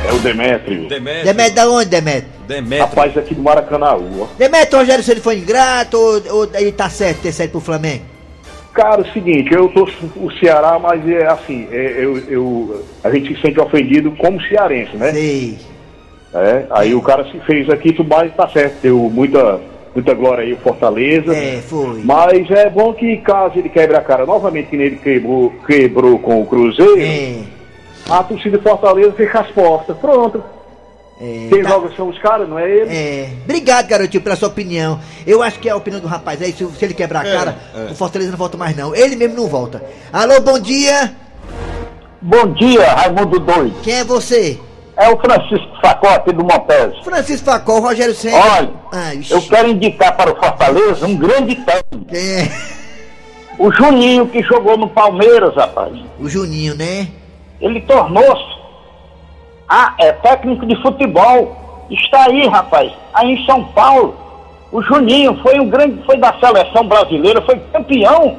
É 0.09 0.13
o 0.13 0.19
Demétrio. 0.19 0.89
Demetrio. 0.89 1.25
Demetrio 1.25 1.55
da 1.55 1.69
onde, 1.71 1.89
Demetrio? 1.91 2.31
Demetrio. 2.47 2.81
Rapaz, 2.87 3.17
aqui 3.17 3.35
do 3.35 3.43
Maracanãú, 3.43 4.03
ó. 4.23 4.27
Demetrio, 4.37 4.77
o 4.79 4.81
Rogério, 4.83 5.03
se 5.05 5.11
ele 5.11 5.21
foi 5.21 5.39
ingrato 5.39 5.97
ou, 5.97 6.23
ou 6.39 6.49
ele 6.55 6.73
tá 6.73 6.89
certo 6.91 7.23
ter 7.23 7.33
saído 7.33 7.53
pro 7.53 7.61
Flamengo? 7.61 8.03
Cara, 8.75 9.03
é 9.03 9.09
o 9.09 9.13
seguinte, 9.13 9.53
eu 9.55 9.69
torço 9.69 9.97
o 10.17 10.31
Ceará, 10.41 10.79
mas 10.81 11.09
é 11.09 11.27
assim, 11.27 11.69
é, 11.71 11.95
eu, 11.99 12.19
eu- 12.29 12.85
a 13.05 13.11
gente 13.11 13.35
se 13.35 13.41
sente 13.41 13.61
ofendido 13.61 14.11
como 14.19 14.41
cearense, 14.43 14.97
né? 14.97 15.13
Sei. 15.13 15.59
É, 16.35 16.65
aí 16.71 16.93
o 16.95 17.01
cara 17.01 17.25
se 17.31 17.39
fez 17.47 17.71
aqui, 17.71 17.93
tudo 17.93 18.09
mais 18.11 18.35
tá 18.35 18.49
certo, 18.49 18.75
deu 18.83 18.99
muita, 18.99 19.61
muita 19.95 20.13
glória 20.15 20.43
aí 20.45 20.53
o 20.53 20.57
Fortaleza. 20.57 21.33
É, 21.35 21.61
foi. 21.69 22.01
Mas 22.05 22.51
é 22.51 22.69
bom 22.69 22.93
que 22.93 23.17
caso 23.19 23.57
ele 23.61 23.69
quebre 23.69 23.97
a 23.97 24.01
cara 24.01 24.27
novamente, 24.27 24.71
que 24.71 24.77
nem 24.77 24.87
ele 24.87 24.97
quebrou, 24.97 25.53
quebrou 25.65 26.19
com 26.19 26.43
o 26.43 26.47
Cruzeiro, 26.47 26.99
É. 27.01 27.37
a 28.09 28.23
torcida 28.23 28.59
do 28.59 28.63
Fortaleza 28.63 29.13
fecha 29.13 29.41
as 29.41 29.51
portas. 29.51 29.97
Pronto. 29.99 30.43
É, 31.21 31.47
Quem 31.49 31.63
tá- 31.63 31.69
joga 31.71 31.95
são 31.97 32.09
os 32.09 32.19
caras, 32.19 32.49
não 32.49 32.59
é 32.59 32.69
ele? 32.69 32.91
É, 32.93 33.29
obrigado, 33.45 33.87
garotinho, 33.87 34.23
pela 34.23 34.35
sua 34.35 34.49
opinião. 34.49 34.99
Eu 35.27 35.43
acho 35.43 35.61
que 35.61 35.69
é 35.69 35.73
a 35.73 35.77
opinião 35.77 36.01
do 36.01 36.09
rapaz 36.09 36.43
aí, 36.43 36.53
se, 36.53 36.67
se 36.67 36.85
ele 36.85 36.93
quebrar 36.95 37.21
a 37.25 37.31
cara, 37.33 37.57
o 37.91 37.95
Fortaleza 37.95 38.33
não 38.33 38.39
volta 38.39 38.57
mais 38.59 38.77
não. 38.77 38.95
Ele 38.95 39.15
mesmo 39.15 39.37
não 39.37 39.47
volta. 39.47 39.81
Alô, 40.13 40.41
bom 40.41 40.59
dia. 40.59 41.15
Bom 42.21 42.49
dia, 42.55 42.85
Raimundo 42.95 43.39
Doido. 43.39 43.75
Quem 43.83 43.95
é 43.95 44.05
você? 44.05 44.59
É 44.97 45.09
o 45.09 45.17
Francisco 45.19 45.81
Facote 45.81 46.33
do 46.33 46.43
Montese. 46.45 47.03
Francisco 47.05 47.45
Facol, 47.47 47.81
Rogério 47.81 48.15
Senna. 48.15 48.37
Olha, 48.37 48.71
Ai, 48.93 49.17
ixi. 49.17 49.33
eu 49.33 49.43
quero 49.43 49.69
indicar 49.69 50.17
para 50.17 50.33
o 50.33 50.37
Fortaleza 50.37 51.07
um 51.07 51.17
grande 51.17 51.55
técnico. 51.57 52.05
Quem 52.07 52.21
é? 52.21 52.51
O 53.59 53.71
Juninho, 53.73 54.27
que 54.29 54.43
jogou 54.43 54.77
no 54.77 54.89
Palmeiras, 54.89 55.55
rapaz. 55.55 55.93
O 56.19 56.29
Juninho, 56.29 56.75
né? 56.77 57.09
Ele 57.61 57.81
tornou-se 57.83 58.55
ah, 59.69 59.95
é 59.99 60.13
técnico 60.13 60.67
de 60.67 60.81
futebol. 60.83 61.57
Está 61.91 62.27
aí, 62.27 62.47
rapaz, 62.49 62.93
aí 63.13 63.33
em 63.33 63.47
São 63.47 63.65
Paulo. 63.65 64.15
O 64.73 64.83
Juninho 64.83 65.37
foi 65.43 65.61
um 65.61 65.69
grande, 65.69 66.03
foi 66.05 66.17
da 66.17 66.35
seleção 66.41 66.87
brasileira, 66.87 67.41
foi 67.43 67.59
campeão 67.73 68.37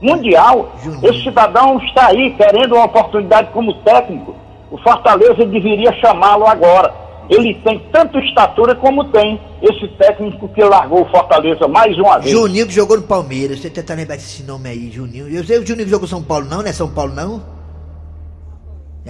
mundial. 0.00 0.72
Juninho. 0.82 1.10
Esse 1.10 1.24
cidadão 1.24 1.78
está 1.78 2.08
aí 2.08 2.34
querendo 2.34 2.74
uma 2.74 2.84
oportunidade 2.84 3.50
como 3.52 3.74
técnico. 3.82 4.34
O 4.70 4.78
Fortaleza 4.78 5.44
deveria 5.46 5.92
chamá-lo 5.94 6.46
agora. 6.46 6.92
Ele 7.28 7.54
tem 7.62 7.78
tanto 7.92 8.18
estatura 8.18 8.74
como 8.74 9.04
tem 9.04 9.40
esse 9.62 9.86
técnico 9.88 10.48
que 10.48 10.62
largou 10.64 11.02
o 11.02 11.10
Fortaleza 11.10 11.68
mais 11.68 11.96
uma 11.96 12.18
vez. 12.18 12.32
Juninho 12.32 12.66
que 12.66 12.72
jogou 12.72 12.96
no 12.96 13.04
Palmeiras. 13.04 13.60
Você 13.60 13.70
tenta 13.70 13.94
lembrar 13.94 14.16
desse 14.16 14.42
nome 14.42 14.68
aí, 14.68 14.90
Juninho. 14.90 15.28
Eu 15.28 15.44
sei 15.44 15.58
o 15.58 15.66
Juninho 15.66 15.86
que 15.86 15.90
jogou 15.90 16.08
São 16.08 16.22
Paulo, 16.22 16.46
não, 16.46 16.60
né? 16.60 16.72
São 16.72 16.90
Paulo, 16.90 17.14
não? 17.14 17.59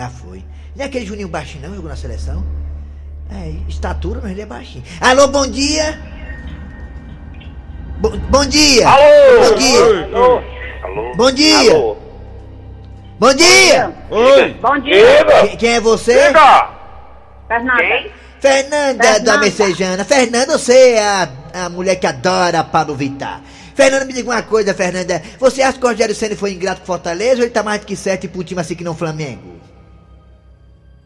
Já 0.01 0.09
foi. 0.09 0.43
Não 0.75 0.83
é 0.83 0.87
aquele 0.89 1.05
Juninho 1.05 1.29
baixinho, 1.29 1.69
não? 1.69 1.75
Jogou 1.77 1.91
na 1.91 1.97
seleção? 1.97 2.43
É, 3.31 3.51
estatura, 3.69 4.19
mas 4.23 4.31
ele 4.33 4.41
é 4.41 4.47
baixinho. 4.47 4.83
Alô, 4.99 5.29
bom 5.29 5.47
dia! 5.47 6.01
Bo- 7.99 8.17
bom 8.17 8.47
dia! 8.47 8.87
Bom 8.89 9.55
dia! 9.57 10.05
Alô? 10.07 10.43
Alô? 10.85 11.15
Bom 11.17 11.31
dia! 11.31 11.71
Alô? 11.73 11.97
Bom 13.19 13.35
dia! 13.35 13.93
Oi! 14.11 14.55
Bom 14.55 14.79
dia, 14.79 15.27
Quem, 15.43 15.57
quem 15.59 15.71
é 15.75 15.81
você? 15.81 16.15
Fernanda. 16.15 18.11
Fernanda 18.41 18.95
da 18.95 19.13
Fernanda. 19.13 19.39
Messejana. 19.39 20.05
Fernanda, 20.07 20.57
você 20.59 20.93
é 20.93 21.03
a, 21.05 21.29
a 21.67 21.69
mulher 21.69 21.97
que 21.97 22.07
adora 22.07 22.65
Pablo 22.65 22.95
Vittar. 22.95 23.43
Fernanda, 23.75 24.07
me 24.07 24.15
diga 24.15 24.31
uma 24.31 24.43
coisa, 24.43 24.73
Fernanda. 24.73 25.21
Você 25.39 25.61
acha 25.61 25.79
que 25.79 25.85
o 25.85 25.89
Rogério 25.91 26.15
Senna 26.15 26.35
foi 26.37 26.55
ingrato 26.55 26.81
com 26.81 26.87
Fortaleza 26.87 27.37
ou 27.37 27.43
ele 27.43 27.51
tá 27.51 27.63
mais 27.63 27.81
do 27.81 27.87
que 27.87 27.95
certo 27.95 28.25
e 28.25 28.29
pro 28.29 28.43
time 28.43 28.63
assim 28.63 28.75
que 28.75 28.83
não 28.83 28.97
Flamengo? 28.97 29.60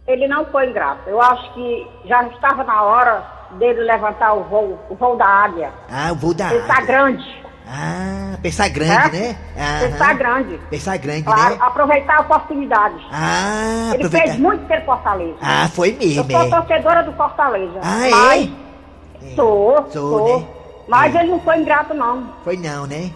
Ele 0.07 0.29
não 0.29 0.45
foi 0.47 0.69
ingrato. 0.69 1.09
Eu 1.09 1.21
acho 1.21 1.53
que 1.55 1.87
já 2.05 2.23
estava 2.25 2.63
na 2.65 2.83
hora 2.83 3.23
dele 3.53 3.81
levantar 3.85 4.35
o 4.35 4.45
voo, 4.45 4.79
o 4.91 4.95
voo 4.95 5.17
da 5.17 5.27
águia. 5.27 5.71
Ah, 5.91 6.13
o 6.13 6.15
voo 6.17 6.35
da 6.35 6.51
Pensar 6.51 6.75
águia. 6.75 6.87
grande. 6.87 7.45
Ah, 7.67 8.37
pensar 8.43 8.69
grande, 8.69 9.17
É? 9.17 9.21
né? 9.21 9.39
Aham. 9.57 9.91
Pensar 9.91 10.15
grande. 10.15 10.59
Pensar 10.69 10.97
grande, 10.99 11.23
Claro, 11.23 11.55
né? 11.55 11.59
aproveitar 11.63 12.19
a 12.19 12.21
oportunidade. 12.21 13.07
Ah, 13.11 13.93
ele 13.95 14.05
aproveitar. 14.05 14.27
fez 14.29 14.39
muito 14.39 14.67
pelo 14.67 14.85
Fortaleza. 14.85 15.39
Ah, 15.41 15.69
foi 15.69 15.91
Eu 15.93 15.97
mesmo, 15.97 16.31
sou 16.31 16.43
é. 16.43 16.51
torcedora 16.51 17.03
do 17.05 17.13
Fortaleza. 17.15 17.81
Ah, 17.83 18.11
mas 18.11 18.51
é? 19.23 19.35
sou, 19.35 19.87
Sou, 19.91 20.19
sou. 20.19 20.39
né? 20.41 20.47
Mas 20.87 21.15
É. 21.15 21.21
ele 21.21 21.31
não 21.31 21.41
foi 21.41 21.57
ingrato, 21.57 21.95
não. 21.95 22.29
Foi 22.45 22.59
não, 22.59 22.87
né? 22.87 23.11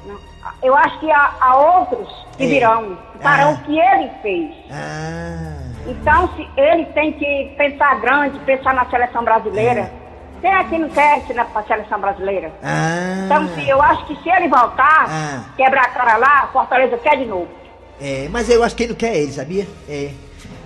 Eu 0.62 0.74
acho 0.74 0.98
que 1.00 1.10
há, 1.10 1.30
há 1.38 1.54
outros 1.56 2.08
que 2.38 2.44
É. 2.44 2.46
virão, 2.46 2.96
farão 3.20 3.50
Ah. 3.50 3.52
o 3.52 3.58
que 3.64 3.78
ele 3.78 4.10
fez. 4.22 4.54
Ah, 4.70 5.58
Então, 5.86 6.28
se 6.36 6.46
ele 6.56 6.84
tem 6.86 7.12
que 7.12 7.54
pensar 7.58 7.98
grande, 8.00 8.38
pensar 8.40 8.72
na 8.74 8.84
seleção 8.86 9.22
brasileira. 9.24 9.90
Quem 10.40 10.54
é 10.54 10.62
que 10.64 10.78
não 10.78 10.88
quer 10.90 11.18
ir 11.18 11.34
para 11.34 11.60
a 11.60 11.64
seleção 11.64 12.00
brasileira? 12.00 12.52
ah. 12.62 13.22
Então, 13.26 13.48
se, 13.54 13.68
eu 13.68 13.82
acho 13.82 14.06
que 14.06 14.14
se 14.22 14.28
ele 14.30 14.48
voltar, 14.48 15.06
Ah. 15.08 15.40
quebrar 15.56 15.82
a 15.86 15.88
cara 15.88 16.16
lá, 16.16 16.48
Fortaleza 16.52 16.96
quer 16.98 17.16
de 17.18 17.24
novo. 17.26 17.48
É, 18.00 18.28
mas 18.30 18.48
eu 18.48 18.62
acho 18.62 18.76
que 18.76 18.84
ele 18.84 18.92
não 18.92 18.98
quer 18.98 19.16
ele, 19.16 19.32
sabia? 19.32 19.66
É. 19.88 20.10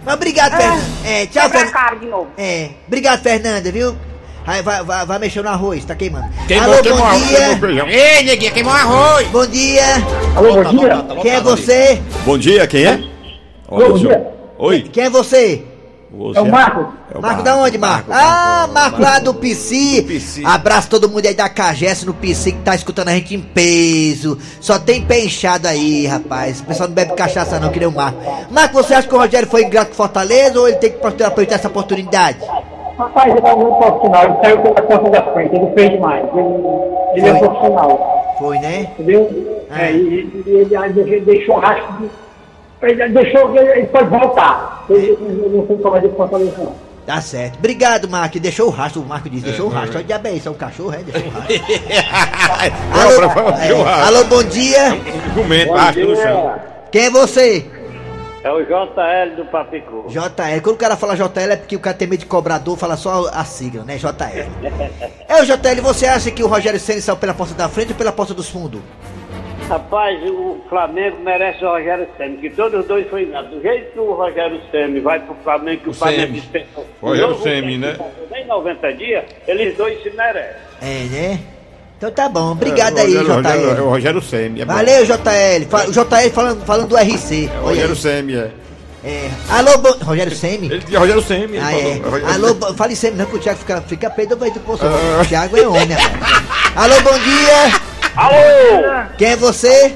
Mas 0.05 0.15
obrigado, 0.15 0.53
É. 0.55 0.57
Fernanda. 0.59 0.83
É, 1.07 1.27
tchau, 1.27 1.49
Fernanda. 1.49 1.73
cara 1.73 1.95
de 1.97 2.07
novo. 2.07 2.29
É, 2.37 2.71
obrigado, 2.87 3.23
Fernanda, 3.23 3.73
viu? 3.73 3.97
Vai, 4.45 4.61
vai, 4.63 4.83
vai, 4.85 5.07
vai 5.07 5.19
mexer 5.21 5.43
no 5.43 5.49
arroz, 5.49 5.85
tá 5.85 5.95
queimando. 5.95 6.27
Queimou, 6.49 6.73
Alô, 6.73 6.83
queimou 6.83 6.99
bom 7.01 7.07
arroz, 7.07 7.29
dia. 7.29 7.37
queimou 7.39 7.59
feijão. 7.59 7.89
Ei, 7.89 8.23
neguinha, 8.25 8.51
queimou 8.51 8.73
arroz! 8.73 9.29
Bom 9.29 9.47
dia. 9.47 9.85
Alô, 10.35 10.55
bom 10.65 10.71
dia. 10.71 11.07
Quem 11.23 11.31
é 11.33 11.41
você? 11.41 12.03
Bom 12.25 12.39
dia, 12.39 12.67
quem 12.67 12.85
é? 12.85 13.01
Olha, 13.69 13.89
Bom 13.89 13.99
senhor. 13.99 14.15
dia. 14.15 14.27
Oi? 14.59 14.83
Quem 14.83 15.05
é 15.05 15.11
você? 15.11 15.65
Você 16.11 16.39
É 16.39 16.43
o 16.43 16.51
Marco. 16.51 16.93
É 17.15 17.17
o 17.17 17.23
Marco 17.23 17.43
da 17.43 17.57
onde, 17.57 17.79
Marco? 17.79 18.11
Ah, 18.13 18.69
Marco 18.71 19.01
lá 19.01 19.19
do 19.19 19.33
PC. 19.33 20.05
PC. 20.07 20.43
Abraço 20.45 20.91
todo 20.91 21.09
mundo 21.09 21.25
aí 21.25 21.35
da 21.35 21.49
Cagesse 21.49 22.05
no 22.05 22.13
PC 22.13 22.53
que 22.53 22.59
tá 22.59 22.75
escutando 22.75 23.09
a 23.09 23.13
gente 23.13 23.35
em 23.35 23.41
peso. 23.41 24.37
Só 24.61 24.79
tem 24.79 25.01
pé 25.03 25.25
inchado 25.25 25.67
aí, 25.69 26.07
rapaz. 26.07 26.61
O 26.61 26.65
pessoal 26.65 26.89
não 26.89 26.95
bebe 26.95 27.15
cachaça 27.15 27.59
não, 27.59 27.71
que 27.71 27.79
nem 27.79 27.89
o 27.89 27.93
Marco. 27.93 28.19
Marco, 28.51 28.75
você 28.75 28.93
acha 28.93 29.09
que 29.09 29.15
o 29.15 29.19
Rogério 29.19 29.49
foi 29.49 29.63
ingrato 29.65 29.91
com 29.93 29.97
Fortaleza 29.97 30.59
ou 30.61 30.69
ele 30.69 30.77
tem 30.77 30.91
que 30.91 30.99
aproveitar 31.25 31.55
essa 31.55 31.69
oportunidade? 31.69 32.39
Rapaz, 33.03 33.35
ele 33.35 33.47
é 33.47 33.55
um 33.55 33.75
profissional, 33.75 34.25
ele 34.25 34.37
saiu 34.43 34.59
pela 34.61 34.83
conta 34.83 35.11
da 35.11 35.23
frente, 35.33 35.57
ele 35.57 35.73
fez 35.75 35.91
demais. 35.91 36.25
Ele, 36.35 36.55
ele 37.15 37.29
é 37.29 37.39
profissional, 37.39 38.35
Foi, 38.39 38.59
né? 38.59 38.81
entendeu? 38.83 39.59
Ah. 39.71 39.83
É, 39.83 39.93
e, 39.93 40.43
ele, 40.47 40.77
ele 41.01 41.21
deixou 41.21 41.57
rastro 41.57 41.93
de. 41.99 42.11
Ele 42.83 43.09
deixou 43.09 43.57
ele, 43.57 43.71
ele 43.71 43.87
pode 43.87 44.09
voltar. 44.09 44.85
Ele, 44.89 45.19
ele 45.21 45.57
não 45.57 45.67
foi 45.67 45.77
como 45.79 46.01
de 46.01 46.09
Fortaleza, 46.11 46.55
não. 46.59 46.93
Tá 47.07 47.21
certo. 47.21 47.59
Obrigado, 47.59 48.09
Marco. 48.09 48.39
Deixou 48.39 48.69
o 48.69 48.71
rastro, 48.71 49.03
o 49.03 49.05
Marco 49.05 49.29
disse, 49.29 49.45
deixou 49.45 49.67
o 49.67 49.71
foi, 49.71 49.79
rastro. 49.79 49.93
foi. 49.95 50.01
Olha 50.03 50.07
diabo 50.07 50.29
é 50.29 50.33
isso, 50.33 50.49
é 50.49 50.51
um 50.53 50.55
cachorro, 50.55 50.95
é? 50.95 50.99
Deixou 50.99 51.29
o 51.29 51.33
rastro. 51.33 51.55
Alô, 53.43 53.57
é, 53.59 53.75
o 53.75 53.83
rastro. 53.83 54.17
alô, 54.17 54.25
bom 54.25 54.45
dia. 54.45 54.97
Jumento, 55.35 55.75
arrasta 55.75 56.05
no 56.05 56.17
chão. 56.17 56.53
Quem 56.93 57.07
é 57.07 57.11
você? 57.11 57.67
É 58.45 58.51
o 58.51 58.61
JL 58.65 59.37
do 59.37 59.45
Papicu. 59.47 60.05
JL. 60.09 60.61
Quando 60.63 60.75
o 60.75 60.79
cara 60.79 60.97
fala 60.97 61.15
JL 61.15 61.53
é 61.53 61.57
porque 61.57 61.77
o 61.77 61.81
cara 61.81 61.97
tem 61.97 62.09
medo 62.09 62.21
de 62.21 62.27
cobrador, 62.27 62.77
fala 62.77 62.97
só 62.97 63.29
a 63.33 63.45
sigla, 63.45 63.85
né? 63.85 63.97
JL. 63.97 64.49
É 65.29 65.41
o 65.41 65.45
JL, 65.45 65.81
você 65.83 66.07
acha 66.07 66.31
que 66.31 66.43
o 66.43 66.49
Rogério 66.49 66.81
Senna 66.81 67.01
saiu 67.01 67.17
pela 67.17 67.35
porta 67.35 67.55
da 67.55 67.69
frente 67.69 67.93
ou 67.93 67.97
pela 67.99 68.11
porta 68.11 68.35
dos 68.35 68.49
fundos? 68.49 68.81
Rapaz, 69.69 70.21
o 70.29 70.61
Flamengo 70.69 71.19
merece 71.23 71.65
o 71.65 71.69
Rogério 71.71 72.07
Senna, 72.17 72.37
que 72.37 72.51
todos 72.51 72.81
os 72.81 72.87
dois 72.87 73.09
foi 73.09 73.27
nada. 73.27 73.49
Do 73.49 73.63
jeito 73.63 73.93
que 73.93 73.99
o 74.01 74.13
Rogério 74.13 74.61
Senna 74.73 75.01
vai 75.01 75.21
pro 75.21 75.37
Flamengo, 75.45 75.83
que 75.83 75.89
o, 75.89 75.93
O 75.93 75.95
Flamengo 75.95 76.21
Semi. 76.27 76.41
dispensou. 76.41 76.87
Rogério 77.01 77.39
Semi, 77.43 77.79
né? 77.79 77.97
Nem 78.31 78.45
90 78.47 78.93
dias, 78.95 79.25
eles 79.47 79.77
dois 79.77 80.03
se 80.03 80.11
merecem. 80.11 80.57
É, 80.83 81.05
né? 81.05 81.41
Então 82.03 82.11
tá 82.11 82.29
bom. 82.29 82.51
Obrigado 82.51 82.99
É, 82.99 83.03
aí, 83.03 83.15
Rogério- 83.17 83.35
Rogério- 83.37 83.69
É 83.69 83.71
o 83.71 83.75
JL. 83.77 83.89
Rogério 83.91 84.23
Semi. 84.23 84.61
é. 84.63 84.65
Valeu, 84.65 85.07
JL. 85.07 85.67
Fa- 85.71 85.85
O 85.87 85.93
JL 85.93 86.31
falando, 86.35 86.65
falando 86.67 86.89
do 86.89 86.97
RC. 86.97 87.49
É 87.55 87.59
Rogério. 87.61 87.95
Semi, 87.95 88.35
é. 88.35 88.51
É. 89.05 89.31
Alô, 89.51 89.79
bom... 89.79 89.95
Rogério 90.05 90.35
Semi? 90.37 90.67
Ele 90.67 90.85
é 90.93 90.99
Rogério 90.99 91.23
Semi. 91.23 91.59
Ah, 91.59 91.73
é. 91.73 92.01
Rogério- 92.05 92.35
Alô, 92.35 92.55
bo- 92.55 92.75
fale 92.75 92.97
sempre, 92.97 93.19
não, 93.19 93.27
que 93.27 93.37
o 93.37 93.39
Thiago 93.39 93.59
fica, 93.61 93.81
fica 93.83 94.11
peito 94.11 94.35
do 94.35 94.61
poço. 94.61 94.83
Ah. 94.85 95.23
O 95.23 95.25
Thiago 95.25 95.57
é 95.57 95.69
homem, 95.69 95.87
rapaz. 95.93 96.43
Alô, 96.75 97.01
bom 97.03 97.19
dia. 97.21 97.81
Alô! 98.17 99.07
Quem 99.17 99.29
é 99.29 99.37
você? 99.37 99.95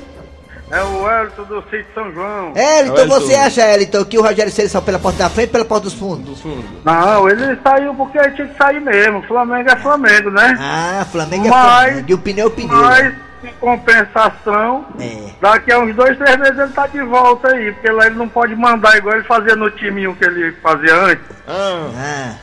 É 0.71 0.83
o 0.83 1.09
Elton 1.09 1.45
do 1.45 1.63
Sítio 1.71 1.87
São 1.95 2.13
João. 2.13 2.53
Elton, 2.57 2.97
Elton. 3.03 3.07
você 3.21 3.35
acha, 3.37 3.63
Elton, 3.77 4.05
que 4.05 4.19
o 4.19 4.23
Rogério 4.23 4.51
Ceni 4.51 4.69
saiu 4.69 4.83
pela 4.83 4.99
porta 4.99 5.19
da 5.19 5.31
frente 5.31 5.47
ou 5.49 5.53
pela 5.53 5.65
porta 5.65 5.85
dos 5.85 5.95
fundos? 5.95 6.43
Não, 6.85 7.29
ele 7.29 7.57
saiu 7.63 7.95
porque 7.95 8.19
tinha 8.31 8.49
que 8.49 8.57
sair 8.59 8.81
mesmo. 8.81 9.23
Flamengo 9.23 9.71
é 9.71 9.77
Flamengo, 9.77 10.31
né? 10.31 10.57
Ah, 10.61 11.07
Flamengo 11.11 11.47
é 11.47 11.51
Mas- 11.51 11.83
Flamengo. 11.85 12.07
E 12.09 12.15
o 12.15 12.19
pneu 12.19 12.45
é 12.45 12.49
o 12.49 12.51
pneu. 12.51 12.77
Mas, 12.83 13.15
em 13.45 13.53
compensação, 13.61 14.87
É. 14.99 15.31
daqui 15.41 15.71
a 15.73 15.79
uns 15.79 15.95
dois, 15.95 16.17
três 16.19 16.37
meses 16.37 16.59
ele 16.59 16.73
tá 16.73 16.87
de 16.89 17.01
volta 17.03 17.49
aí. 17.53 17.71
Porque 17.73 17.91
lá 17.93 18.07
ele 18.07 18.17
não 18.17 18.29
pode 18.29 18.57
mandar 18.57 18.97
igual 18.97 19.15
ele 19.15 19.25
fazia 19.25 19.55
no 19.55 19.71
timinho 19.71 20.17
que 20.17 20.25
ele 20.25 20.51
fazia 20.63 20.95
antes. 20.97 21.25
Ah, 21.47 21.91
Ah. 21.95 22.35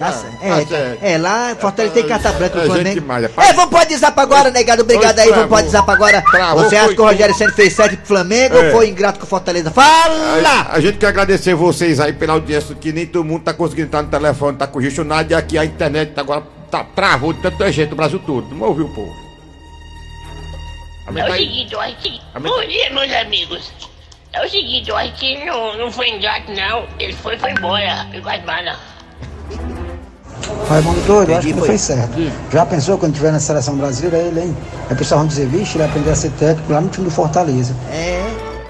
Tá 0.00 0.06
Ah, 0.08 0.12
certo. 0.12 0.38
tá 0.38 0.46
É, 0.46 0.64
certo. 0.64 1.04
é, 1.04 1.18
lá 1.18 1.54
Fortaleza 1.60 1.92
tem 1.92 2.06
carta 2.08 2.32
branca 2.32 2.58
é 2.58 2.62
o 2.62 2.74
gente 2.74 3.00
Flamengo. 3.02 3.32
É, 3.36 3.52
vamos 3.52 3.70
pode 3.70 3.94
zap 3.98 4.18
agora, 4.18 4.50
negado. 4.50 4.80
Obrigado 4.80 5.18
aí, 5.18 5.28
vamos 5.30 5.48
pode 5.50 5.68
zap 5.68 5.90
agora. 5.90 6.22
Travou, 6.22 6.64
Você 6.64 6.74
acha 6.76 6.86
foi 6.86 6.94
que 6.94 7.00
o 7.02 7.04
Rogério 7.04 7.34
Ceni 7.34 7.52
fez 7.52 7.74
certo 7.74 7.98
pro 7.98 8.06
Flamengo 8.06 8.56
ou 8.56 8.64
É. 8.64 8.70
foi 8.70 8.88
ingrato 8.88 9.18
com 9.20 9.26
o 9.26 9.28
Fortaleza? 9.28 9.70
Fala! 9.70 10.40
A, 10.42 10.72
a 10.76 10.80
gente 10.80 10.96
quer 10.96 11.08
agradecer 11.08 11.54
vocês 11.54 12.00
aí 12.00 12.14
pela 12.14 12.32
audiência, 12.32 12.74
que 12.74 12.92
nem 12.94 13.04
todo 13.06 13.26
mundo 13.26 13.42
tá 13.42 13.52
conseguindo 13.52 13.88
estar 13.88 14.00
no 14.00 14.08
telefone, 14.08 14.56
tá 14.56 14.66
com 14.66 14.78
o 14.78 15.04
nada 15.04 15.30
e 15.34 15.36
aqui 15.36 15.58
a 15.58 15.66
internet 15.66 16.12
tá 16.14 16.22
agora 16.22 16.44
tá, 16.70 16.82
travou 16.82 17.34
de 17.34 17.42
tanta 17.42 17.70
gente 17.70 17.90
no 17.90 17.96
Brasil 17.96 18.18
todo. 18.20 18.54
Não 18.54 18.68
ouviu, 18.68 18.88
pô? 18.94 19.06
É 21.14 21.30
o 21.30 21.36
seguinte, 21.36 21.74
eu 21.74 21.80
acho 21.80 21.96
que. 21.96 22.20
Bom 22.40 22.60
dia, 22.66 22.90
meus 22.90 23.12
amigos. 23.12 23.70
É 24.32 24.46
o 24.46 24.48
seguinte, 24.48 24.88
eu 24.88 24.96
acho 24.96 25.12
que 25.16 25.44
não, 25.44 25.76
não 25.76 25.92
foi 25.92 26.08
ingrato, 26.08 26.50
não. 26.52 26.86
Ele 26.98 27.12
foi 27.12 27.36
foi 27.36 27.50
embora. 27.50 28.06
Faz 28.22 28.42
bala. 28.44 28.78
Raimundo 30.68 31.00
doido, 31.02 31.30
eu 31.30 31.36
acho 31.36 31.46
que 31.46 31.52
não 31.52 31.58
foi. 31.60 31.68
fez 31.68 31.80
certo. 31.80 32.32
Já 32.52 32.64
pensou 32.66 32.96
quando 32.98 33.14
tiver 33.14 33.32
na 33.32 33.40
seleção 33.40 33.76
brasileira 33.76 34.18
ele, 34.18 34.40
hein? 34.40 34.56
Aí 34.88 34.94
o 34.94 34.98
pessoal 34.98 35.20
vão 35.20 35.28
dizer, 35.28 35.46
vixe, 35.46 35.76
ele 35.76 35.84
aprendeu 35.84 36.12
a 36.12 36.16
ser 36.16 36.30
técnico 36.32 36.72
lá 36.72 36.80
no 36.80 36.88
time 36.88 37.04
do 37.06 37.10
Fortaleza. 37.10 37.74
É, 37.90 38.22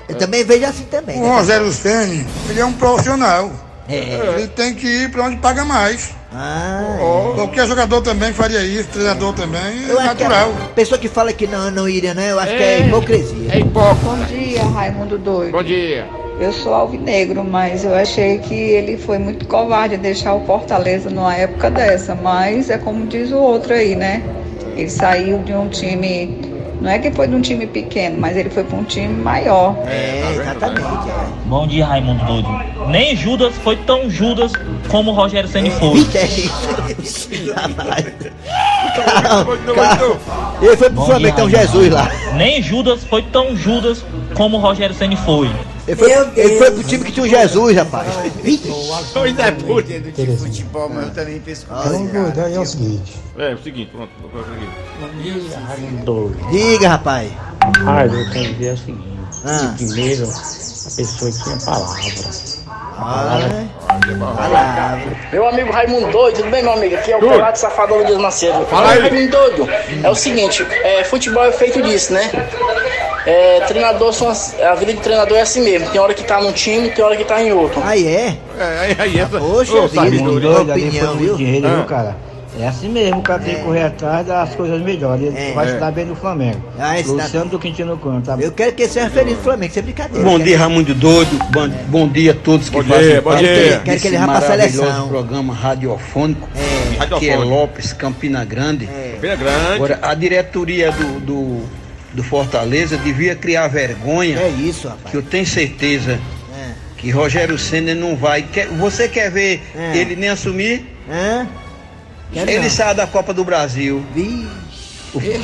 eu 0.08 0.14
também 0.16 0.44
vejo 0.44 0.64
assim 0.64 0.84
também. 0.84 1.18
O 1.18 1.22
né? 1.22 1.36
Rogério 1.38 1.70
Ceni, 1.72 2.26
ele 2.48 2.60
é 2.60 2.64
um 2.64 2.72
profissional. 2.72 3.50
É. 3.88 4.36
Ele 4.38 4.46
tem 4.48 4.74
que 4.74 4.86
ir 4.86 5.10
pra 5.10 5.24
onde 5.24 5.36
paga 5.38 5.64
mais. 5.64 6.10
Ah, 6.32 6.96
Qualquer 7.34 7.66
jogador 7.66 8.00
também 8.02 8.32
faria 8.32 8.62
isso, 8.62 8.88
treinador 8.90 9.32
também, 9.34 9.60
é 9.60 9.90
eu 9.90 9.98
acho 9.98 10.14
que 10.14 10.22
natural. 10.22 10.52
a 10.62 10.68
pessoa 10.68 10.96
que 10.96 11.08
fala 11.08 11.32
que 11.32 11.44
não, 11.48 11.72
não 11.72 11.88
iria, 11.88 12.14
né? 12.14 12.30
Eu 12.30 12.38
acho 12.38 12.52
que 12.56 12.62
é 12.62 12.86
hipocrisia. 12.86 13.58
hipócrita. 13.58 14.04
Bom 14.04 14.24
dia, 14.26 14.62
Raimundo 14.62 15.18
Doido. 15.18 15.50
Bom 15.50 15.62
dia. 15.64 16.06
Eu 16.40 16.54
sou 16.54 16.72
alvinegro, 16.72 17.44
mas 17.44 17.84
eu 17.84 17.94
achei 17.94 18.38
que 18.38 18.54
ele 18.54 18.96
foi 18.96 19.18
muito 19.18 19.46
covarde 19.46 19.98
deixar 19.98 20.32
o 20.32 20.40
Fortaleza 20.46 21.10
numa 21.10 21.36
época 21.36 21.70
dessa. 21.70 22.14
Mas 22.14 22.70
é 22.70 22.78
como 22.78 23.06
diz 23.06 23.30
o 23.30 23.36
outro 23.36 23.74
aí, 23.74 23.94
né? 23.94 24.22
Ele 24.74 24.88
saiu 24.88 25.40
de 25.40 25.52
um 25.52 25.68
time. 25.68 26.40
Não 26.80 26.88
é 26.88 26.98
que 26.98 27.10
foi 27.10 27.28
de 27.28 27.34
um 27.34 27.42
time 27.42 27.66
pequeno, 27.66 28.18
mas 28.18 28.38
ele 28.38 28.48
foi 28.48 28.64
para 28.64 28.78
um 28.78 28.84
time 28.84 29.22
maior. 29.22 29.76
É, 29.86 30.30
exatamente. 30.30 30.80
É. 30.80 31.26
Bom 31.44 31.66
dia, 31.66 31.84
Raimundo 31.84 32.24
Doido. 32.24 32.48
Nem 32.88 33.14
Judas 33.14 33.54
foi 33.56 33.76
tão 33.76 34.08
Judas 34.08 34.52
como 34.88 35.10
o 35.10 35.14
Rogério 35.14 35.46
Ceni 35.46 35.70
foi. 35.70 36.02
Que 36.10 36.16
é 36.16 36.24
isso? 36.24 36.68
Ele 40.62 40.76
foi 40.78 40.88
pro 40.88 41.04
Flamengo, 41.04 41.36
Raimundo. 41.36 41.58
Jesus 41.58 41.92
lá. 41.92 42.10
Nem 42.34 42.62
Judas 42.62 43.04
foi 43.04 43.20
tão 43.24 43.54
Judas 43.54 44.02
como 44.34 44.56
o 44.56 44.60
Rogério 44.60 44.94
Ceni 44.94 45.16
foi. 45.16 45.50
Ele 45.90 45.96
foi, 45.96 46.12
ele 46.36 46.56
foi 46.56 46.70
pro 46.70 46.84
time 46.84 47.04
que 47.04 47.10
tinha 47.10 47.26
um 47.26 47.28
Jesus, 47.28 47.76
rapaz. 47.76 48.06
Pois 49.12 49.38
é, 49.40 49.50
pô. 49.50 49.80
Entendo 49.80 50.12
de 50.12 50.36
futebol, 50.36 50.88
mas 50.88 51.08
eu 51.08 51.14
também 51.14 51.40
penso 51.40 51.66
com 51.66 51.74
Então, 51.74 52.46
é 52.46 52.60
o 52.60 52.64
seguinte. 52.64 53.18
É, 53.36 53.54
o 53.54 53.58
seguinte, 53.58 53.90
pronto. 53.90 54.10
vou 54.20 54.30
colocar 54.30 54.52
aqui. 54.52 54.68
Diga, 56.52 56.90
rapaz. 56.90 57.32
Ah, 57.84 58.06
eu 58.06 58.30
quero 58.30 58.54
dizer 58.54 58.74
o 58.74 58.78
seguinte. 58.78 59.08
Ah. 59.44 59.74
Primeiro, 59.76 60.22
a 60.26 60.90
pessoa 60.96 61.32
tinha 61.32 61.56
palavra. 61.56 62.02
Ah, 62.96 63.40
palavra. 64.36 65.18
Meu 65.32 65.48
amigo 65.48 65.72
Raimundo 65.72 66.12
Doido, 66.12 66.36
tudo 66.36 66.50
bem, 66.52 66.62
meu 66.62 66.72
amigo? 66.72 66.94
Aqui 66.94 67.10
é 67.10 67.16
o 67.16 67.20
Pelado 67.20 67.58
Safadão 67.58 67.98
do 67.98 68.04
Dias 68.04 68.18
Macedo. 68.18 68.64
Fala 68.66 68.92
aí. 68.92 69.00
Raimundo 69.00 69.30
Doido, 69.32 69.68
é 70.04 70.08
o 70.08 70.14
seguinte, 70.14 70.64
é, 70.84 71.02
futebol 71.02 71.44
é 71.46 71.52
feito 71.52 71.82
disso, 71.82 72.12
né? 72.12 72.30
É, 73.26 73.60
treinador 73.66 74.12
são 74.12 74.28
as- 74.28 74.58
a 74.60 74.74
vida 74.74 74.92
de 74.94 75.00
treinador 75.00 75.36
é 75.36 75.42
assim 75.42 75.60
mesmo. 75.62 75.88
Tem 75.90 76.00
hora 76.00 76.14
que 76.14 76.24
tá 76.24 76.40
num 76.40 76.52
time, 76.52 76.90
tem 76.90 77.04
hora 77.04 77.16
que 77.16 77.24
tá 77.24 77.42
em 77.42 77.52
outro. 77.52 77.82
Aí 77.84 78.06
é? 78.06 78.36
É, 78.58 78.96
aí, 78.98 79.18
essa. 79.18 79.38
Poxa 79.38 79.74
Ô, 79.74 79.86
vida. 79.88 80.10
Doido, 80.10 80.70
opinião, 80.72 81.08
foi 81.16 81.26
viu? 81.26 81.34
dinheiro, 81.36 81.66
Ah. 81.68 81.74
viu, 81.76 81.84
cara? 81.84 82.16
É 82.58 82.66
assim 82.66 82.88
mesmo, 82.88 83.20
o 83.20 83.22
cara 83.22 83.38
tem 83.40 83.54
que 83.54 83.60
correr 83.62 83.84
atrás 83.84 84.26
das 84.26 84.54
coisas 84.54 84.82
melhores. 84.82 85.22
Ele 85.28 85.38
É. 85.38 85.52
vai 85.52 85.66
É. 85.66 85.72
se 85.72 85.78
dar 85.78 85.92
bem 85.92 86.04
no 86.04 86.16
Flamengo. 86.16 86.60
Ah, 86.78 86.94
Luciano 87.06 87.48
do 87.48 87.58
Quintino 87.58 87.96
Cano, 87.96 88.20
tá? 88.20 88.36
Eu 88.40 88.50
quero 88.52 88.72
que 88.72 88.82
ele 88.82 88.90
seja 88.90 89.08
feliz 89.08 89.36
no 89.36 89.42
Flamengo, 89.42 89.72
sem 89.72 89.82
brincadeira. 89.82 90.28
Bom 90.28 90.38
dia, 90.38 90.58
Raimundo 90.58 90.92
Doido. 90.94 91.38
Bom, 91.50 91.68
bom 91.86 92.08
dia 92.08 92.32
a 92.32 92.34
todos 92.34 92.68
que 92.68 92.76
Bom 92.76 92.84
fazem 92.84 93.04
dia, 93.12 93.22
bom 93.22 93.30
parte 93.30 93.44
dia. 93.44 93.54
desse 93.54 93.78
Quero 93.84 94.00
que 94.00 94.08
ele 94.08 94.16
vá 94.18 94.26
pra 94.26 94.40
seleção. 94.42 95.08
programa 95.08 95.54
radiofônico, 95.54 96.48
É, 96.56 97.18
que 97.18 97.30
é. 97.30 97.36
Lopes, 97.36 97.92
Campina 97.92 98.44
Grande. 98.44 98.86
é. 98.86 99.16
Bem 99.20 99.36
grande. 99.38 99.74
Agora, 99.76 99.98
a 100.02 100.12
diretoria 100.14 100.90
do, 100.90 101.20
do, 101.20 101.62
do 102.14 102.22
Fortaleza 102.22 102.96
devia 102.98 103.34
criar 103.36 103.68
vergonha, 103.68 104.38
É 104.38 104.48
isso, 104.48 104.88
rapaz. 104.88 105.10
que 105.10 105.16
eu 105.16 105.22
tenho 105.22 105.46
certeza 105.46 106.20
É. 106.58 106.72
que 106.96 107.10
Rogério 107.10 107.56
Senna 107.58 107.94
não 107.94 108.16
vai. 108.16 108.42
Quer- 108.42 108.66
você 108.68 109.08
quer 109.08 109.30
ver 109.30 109.62
É. 109.74 109.96
ele 109.96 110.16
nem 110.16 110.28
assumir? 110.28 110.86
Quero 112.32 112.50
ele 112.50 112.62
não. 112.62 112.70
sai 112.70 112.94
da 112.94 113.06
Copa 113.06 113.32
do 113.34 113.44
Brasil. 113.44 114.04
Vixe. 114.14 114.50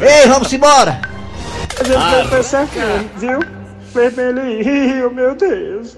Ei, 0.00 0.26
vamos 0.28 0.52
embora! 0.52 1.00
A 1.80 1.84
gente 1.84 1.96
vai 1.96 2.28
pensar 2.28 2.62
aqui, 2.64 2.78
viu? 3.18 3.38
Vermelhinho, 3.94 5.10
meu 5.14 5.34
Deus. 5.34 5.96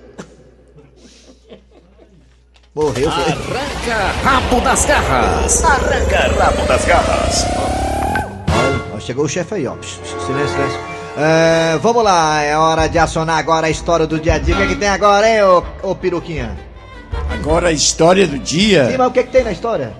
Morreu, 2.74 3.10
foi. 3.10 3.32
Arranca 3.32 4.12
rabo 4.22 4.60
das 4.60 4.84
garras. 4.86 5.64
Arranca 5.64 6.32
rabo 6.38 6.66
das 6.66 6.84
garras. 6.84 7.44
Chegou 9.00 9.24
o 9.24 9.28
chefe 9.28 9.54
aí, 9.54 9.66
ó. 9.66 9.74
Psh, 9.74 9.98
psh, 10.02 10.08
Silêncio, 10.26 10.48
silêncio. 10.54 10.80
É, 11.16 11.78
vamos 11.82 12.04
lá, 12.04 12.40
é 12.42 12.56
hora 12.56 12.86
de 12.88 12.98
acionar 12.98 13.36
agora 13.38 13.66
a 13.66 13.70
história 13.70 14.06
do 14.06 14.18
dia 14.18 14.34
a 14.34 14.38
dia. 14.38 14.54
O 14.54 14.58
que, 14.58 14.62
é 14.64 14.66
que 14.68 14.76
tem 14.76 14.88
agora, 14.88 15.28
hein, 15.28 15.42
ô, 15.42 15.62
ô 15.82 15.94
peruquinha? 15.94 16.56
Agora 17.28 17.68
a 17.68 17.72
história 17.72 18.26
do 18.26 18.34
Sim, 18.36 18.42
dia. 18.42 18.94
mas 18.96 19.08
o 19.08 19.10
que, 19.10 19.20
é 19.20 19.22
que 19.24 19.30
tem 19.32 19.42
na 19.44 19.52
história? 19.52 19.92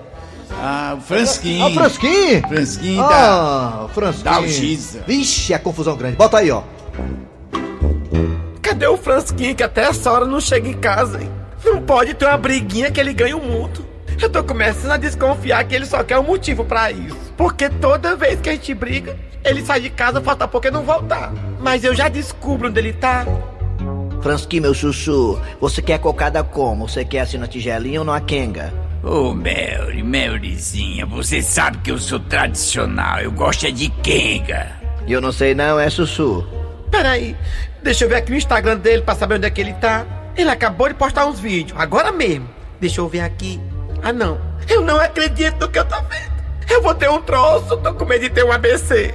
Ah, 0.52 0.94
o 0.96 1.00
Fransquinho. 1.00 1.64
Ah, 1.64 1.68
o 1.68 1.72
Fransquinho! 1.74 2.48
Fransquinho 2.48 3.02
Ah, 3.02 3.82
o 3.86 3.88
Fransquinho. 3.88 4.24
da 4.24 4.34
Algisa. 4.36 5.02
Vixe, 5.06 5.52
a 5.54 5.58
confusão 5.58 5.96
grande. 5.96 6.16
Bota 6.16 6.38
aí, 6.38 6.50
ó. 6.50 6.62
Cadê 8.62 8.86
o 8.86 8.96
Fransquinho 8.96 9.54
que 9.54 9.62
até 9.62 9.82
essa 9.84 10.10
hora 10.12 10.26
não 10.26 10.40
chega 10.40 10.68
em 10.68 10.74
casa, 10.74 11.20
hein? 11.22 11.30
Não 11.64 11.82
pode 11.82 12.14
ter 12.14 12.26
uma 12.26 12.36
briguinha 12.36 12.90
que 12.90 13.00
ele 13.00 13.12
ganha 13.12 13.36
o 13.36 13.44
mundo. 13.44 13.84
Eu 14.20 14.28
tô 14.28 14.44
começando 14.44 14.90
a 14.92 14.96
desconfiar 14.98 15.64
que 15.64 15.74
ele 15.74 15.87
só 15.87 16.04
quer 16.04 16.18
um 16.18 16.22
motivo 16.22 16.62
pra 16.62 16.90
isso. 16.92 17.16
Porque 17.38 17.70
toda 17.70 18.14
vez 18.14 18.38
que 18.38 18.50
a 18.50 18.52
gente 18.52 18.74
briga, 18.74 19.16
ele 19.42 19.64
sai 19.64 19.80
de 19.80 19.88
casa, 19.88 20.20
falta 20.20 20.46
pouco 20.46 20.66
e 20.66 20.70
não 20.70 20.83
voltar. 20.83 21.33
Mas 21.59 21.85
eu 21.85 21.94
já 21.94 22.06
descubro 22.09 22.68
onde 22.68 22.78
ele 22.78 22.92
tá. 22.92 23.24
Fransquinho, 24.20 24.62
meu 24.62 24.74
chuchu, 24.74 25.40
você 25.59 25.80
quer 25.80 25.98
cocada 25.98 26.44
como? 26.44 26.87
Você 26.87 27.02
quer 27.02 27.20
assim 27.20 27.38
na 27.38 27.46
tigelinha 27.46 28.00
ou 28.00 28.04
na 28.04 28.20
quenga? 28.20 28.70
Ô, 29.02 29.33
Mary, 29.33 30.02
Maryzinha, 30.02 31.06
você 31.06 31.40
sabe 31.40 31.78
que 31.78 31.90
eu 31.90 31.98
sou 31.98 32.20
tradicional. 32.20 33.20
Eu 33.20 33.33
gosto 33.33 33.66
é 33.66 33.70
de 33.70 33.88
quenga. 33.88 34.72
Eu 35.09 35.22
não 35.22 35.33
sei 35.33 35.54
não, 35.54 35.80
é 35.80 35.88
chuchu. 35.88 36.46
Peraí, 36.90 37.35
deixa 37.83 38.04
eu 38.04 38.09
ver 38.11 38.16
aqui 38.16 38.33
o 38.33 38.37
Instagram 38.37 38.76
dele 38.76 39.00
pra 39.00 39.14
saber 39.14 39.37
onde 39.37 39.46
é 39.46 39.50
que 39.50 39.62
ele 39.62 39.72
tá. 39.72 40.04
Ele 40.37 40.50
acabou 40.50 40.88
de 40.88 40.94
postar 40.94 41.24
uns 41.24 41.40
vídeos, 41.40 41.80
agora 41.80 42.12
mesmo. 42.12 42.46
Deixa 42.78 43.00
eu 43.00 43.09
ver 43.09 43.20
aqui. 43.20 43.59
Ah, 44.02 44.12
não. 44.12 44.40
Eu 44.68 44.82
não 44.82 44.98
acredito 44.98 45.60
no 45.60 45.68
que 45.68 45.78
eu 45.78 45.84
tô 45.84 45.96
vendo. 46.02 46.30
Eu 46.70 46.82
vou 46.82 46.94
ter 46.94 47.10
um 47.10 47.20
troço, 47.20 47.76
tô 47.78 47.92
com 47.94 48.04
medo 48.04 48.22
de 48.22 48.30
ter 48.30 48.44
um 48.44 48.52
ABC. 48.52 49.12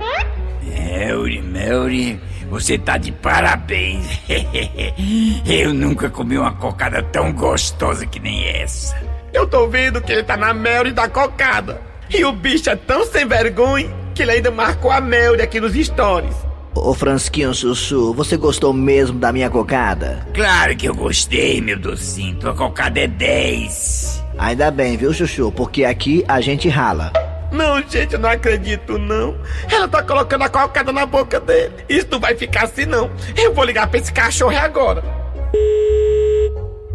Mary, 0.61 1.41
Mary, 1.41 2.21
você 2.49 2.77
tá 2.77 2.97
de 2.97 3.11
parabéns. 3.11 4.07
eu 5.47 5.73
nunca 5.73 6.09
comi 6.09 6.37
uma 6.37 6.51
cocada 6.51 7.01
tão 7.01 7.31
gostosa 7.31 8.05
que 8.05 8.19
nem 8.19 8.45
essa. 8.47 8.95
Eu 9.33 9.47
tô 9.47 9.67
vendo 9.67 10.01
que 10.01 10.11
ele 10.11 10.23
tá 10.23 10.35
na 10.35 10.53
Mary 10.53 10.91
da 10.91 11.07
cocada. 11.07 11.81
E 12.09 12.23
o 12.23 12.31
bicho 12.31 12.69
é 12.69 12.75
tão 12.75 13.05
sem 13.05 13.25
vergonha 13.25 13.89
que 14.13 14.21
ele 14.23 14.31
ainda 14.31 14.51
marcou 14.51 14.91
a 14.91 15.01
Mary 15.01 15.41
aqui 15.41 15.59
nos 15.59 15.73
stories. 15.73 16.35
Ô 16.73 16.93
Fransquinho 16.93 17.53
Sussu, 17.53 18.13
você 18.13 18.35
gostou 18.35 18.73
mesmo 18.73 19.17
da 19.17 19.31
minha 19.31 19.49
cocada? 19.49 20.27
Claro 20.33 20.75
que 20.75 20.87
eu 20.87 20.93
gostei, 20.93 21.61
meu 21.61 21.79
docinho. 21.79 22.37
Tua 22.37 22.53
cocada 22.53 22.99
é 22.99 23.07
10. 23.07 24.24
Ainda 24.37 24.69
bem, 24.69 24.97
viu, 24.97 25.13
Chuchu? 25.13 25.51
Porque 25.51 25.85
aqui 25.85 26.23
a 26.27 26.41
gente 26.41 26.67
rala. 26.67 27.11
Não, 27.51 27.81
gente, 27.81 28.13
eu 28.13 28.19
não 28.19 28.29
acredito, 28.29 28.97
não. 28.97 29.37
Ela 29.71 29.87
tá 29.87 30.03
colocando 30.03 30.43
a 30.43 30.49
cocada 30.49 30.91
na 30.91 31.05
boca 31.05 31.39
dele. 31.39 31.73
Isso 31.87 32.07
não 32.11 32.19
vai 32.19 32.35
ficar 32.35 32.65
assim, 32.65 32.85
não. 32.85 33.09
Eu 33.35 33.53
vou 33.53 33.63
ligar 33.63 33.87
pra 33.87 33.99
esse 33.99 34.11
cachorro 34.11 34.57
agora. 34.57 35.03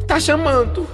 Tá 0.07 0.20
chamando. 0.20 0.87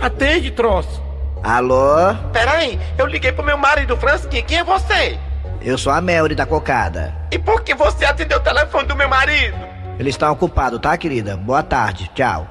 Atende, 0.00 0.50
troço. 0.50 1.02
Alô? 1.42 2.14
Peraí, 2.32 2.78
eu 2.98 3.06
liguei 3.06 3.32
pro 3.32 3.44
meu 3.44 3.56
marido, 3.56 3.96
Fransquinho. 3.96 4.44
Quem 4.44 4.58
é 4.58 4.64
você? 4.64 5.18
Eu 5.62 5.78
sou 5.78 5.92
a 5.92 6.00
Melry 6.00 6.34
da 6.34 6.44
cocada. 6.44 7.14
E 7.30 7.38
por 7.38 7.62
que 7.62 7.74
você 7.74 8.04
atendeu 8.04 8.38
o 8.38 8.42
telefone 8.42 8.86
do 8.86 8.96
meu 8.96 9.08
marido? 9.08 9.56
Ele 9.98 10.10
está 10.10 10.30
ocupado, 10.30 10.78
tá, 10.78 10.96
querida? 10.96 11.36
Boa 11.36 11.62
tarde, 11.62 12.10
tchau. 12.14 12.46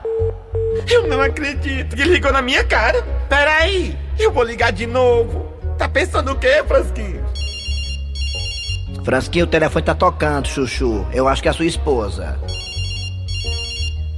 Eu 0.90 1.08
não 1.08 1.22
acredito 1.22 1.96
que 1.96 2.02
ele 2.02 2.14
ligou 2.14 2.32
na 2.32 2.42
minha 2.42 2.64
cara. 2.64 3.02
Peraí, 3.30 3.98
eu 4.20 4.32
vou 4.32 4.44
ligar 4.44 4.72
de 4.72 4.86
novo. 4.86 5.52
Tá 5.78 5.88
pensando 5.88 6.32
o 6.32 6.36
quê, 6.36 6.64
Fransquinho? 6.68 7.26
Fransquinho, 9.04 9.46
o 9.46 9.48
telefone 9.48 9.86
tá 9.86 9.96
tocando, 9.96 10.48
Chuchu. 10.48 11.06
Eu 11.14 11.28
acho 11.28 11.42
que 11.42 11.48
é 11.48 11.52
a 11.52 11.54
sua 11.54 11.66
esposa. 11.66 12.40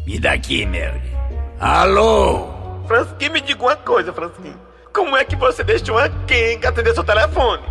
Me 0.06 0.20
dá 0.20 0.34
aqui, 0.34 0.66
Mary. 0.66 1.02
Alô? 1.60 2.50
Fransquinho, 2.88 3.34
me 3.34 3.42
diga 3.42 3.62
uma 3.62 3.76
coisa, 3.76 4.12
Fransquinho. 4.12 4.60
Como 4.94 5.16
é 5.16 5.24
que 5.24 5.36
você 5.36 5.64
deixou 5.64 5.98
a 5.98 6.10
Kenga 6.10 6.70
atender 6.70 6.94
seu 6.94 7.04
telefone? 7.04 7.64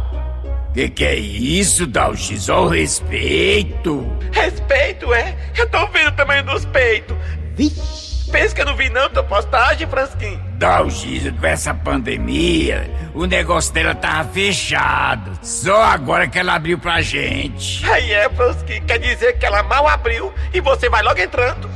Que 0.72 0.88
que 0.88 1.04
é 1.04 1.16
isso, 1.16 1.86
Dalgis? 1.86 2.48
Ó 2.48 2.66
o 2.66 2.68
respeito. 2.68 4.06
Respeito, 4.30 5.12
é? 5.12 5.36
Eu 5.56 5.68
tô 5.68 5.86
vendo 5.88 6.08
o 6.08 6.12
tamanho 6.12 6.44
dos 6.44 6.64
peitos. 6.66 7.16
Vixe. 7.56 8.07
Pensa 8.30 8.54
que 8.54 8.60
eu 8.60 8.66
não 8.66 8.76
vi 8.76 8.90
não 8.90 9.08
tua 9.08 9.22
postagem, 9.22 9.88
Fransquinho? 9.88 10.38
Dalgisa, 10.54 11.32
com 11.32 11.46
essa 11.46 11.72
pandemia, 11.72 12.90
o 13.14 13.24
negócio 13.24 13.72
dela 13.72 13.94
tava 13.94 14.28
fechado. 14.28 15.38
Só 15.42 15.82
agora 15.82 16.28
que 16.28 16.38
ela 16.38 16.54
abriu 16.54 16.78
pra 16.78 17.00
gente. 17.00 17.84
Aí 17.90 18.12
é, 18.12 18.28
Fransquinho. 18.28 18.84
Quer 18.84 18.98
dizer 18.98 19.38
que 19.38 19.46
ela 19.46 19.62
mal 19.62 19.86
abriu 19.86 20.32
e 20.52 20.60
você 20.60 20.88
vai 20.88 21.02
logo 21.02 21.20
entrando? 21.20 21.70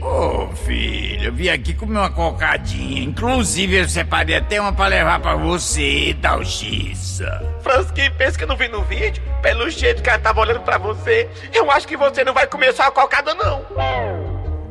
Ô, 0.00 0.44
oh, 0.44 0.56
filho, 0.56 1.24
eu 1.24 1.32
vim 1.32 1.48
aqui 1.48 1.74
comer 1.74 1.98
uma 1.98 2.10
cocadinha. 2.10 3.02
Inclusive, 3.02 3.78
eu 3.78 3.88
separei 3.88 4.36
até 4.36 4.60
uma 4.60 4.72
pra 4.72 4.86
levar 4.86 5.18
pra 5.18 5.34
você, 5.34 6.14
Dalgisa. 6.14 7.42
Fransquinho, 7.62 8.12
pensa 8.14 8.38
que 8.38 8.44
eu 8.44 8.48
não 8.48 8.56
vi 8.56 8.68
no 8.68 8.82
vídeo? 8.82 9.22
Pelo 9.42 9.68
jeito 9.68 10.02
que 10.02 10.08
ela 10.08 10.18
tava 10.18 10.40
olhando 10.40 10.60
pra 10.60 10.78
você, 10.78 11.28
eu 11.52 11.70
acho 11.70 11.88
que 11.88 11.96
você 11.96 12.22
não 12.22 12.32
vai 12.32 12.46
comer 12.46 12.72
só 12.72 12.84
a 12.84 12.90
cocada, 12.90 13.34
não. 13.34 14.27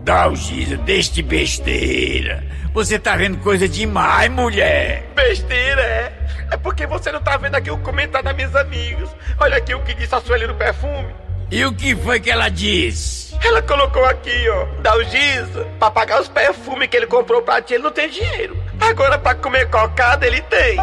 Dalgisa, 0.08 0.78
deixe 0.78 1.12
de 1.12 1.22
besteira. 1.22 2.42
Você 2.74 2.98
tá 2.98 3.18
vendo 3.18 3.40
coisa 3.40 3.68
demais, 3.68 4.32
mulher. 4.32 5.04
Besteira, 5.14 5.82
é? 5.82 6.14
É 6.50 6.56
porque 6.56 6.88
você 6.88 7.12
não 7.12 7.20
tá 7.20 7.36
vendo 7.36 7.56
aqui 7.56 7.70
o 7.70 7.78
comentário 7.80 8.24
das 8.24 8.34
minhas 8.34 8.56
amigas. 8.56 9.14
Olha 9.38 9.58
aqui 9.58 9.76
o 9.76 9.82
que 9.82 9.94
disse 9.94 10.16
a 10.16 10.22
Sueli 10.22 10.48
no 10.48 10.56
perfume. 10.56 11.14
E 11.52 11.66
o 11.66 11.74
que 11.74 11.94
foi 11.94 12.22
que 12.22 12.32
ela 12.32 12.48
disse? 12.48 13.36
Ela 13.44 13.62
colocou 13.62 14.06
aqui, 14.06 14.48
ó, 14.48 14.66
Dalgisa, 14.82 15.68
pra 15.78 15.92
pagar 15.92 16.22
os 16.22 16.30
perfumes 16.30 16.88
que 16.88 16.96
ele 16.96 17.08
comprou 17.08 17.42
pra 17.42 17.62
ti, 17.62 17.74
ele 17.74 17.84
não 17.84 17.92
tem 17.92 18.10
dinheiro. 18.10 18.58
Agora 18.80 19.20
pra 19.20 19.36
comer 19.36 19.70
cocada, 19.70 20.26
ele 20.26 20.42
tem. 20.44 20.78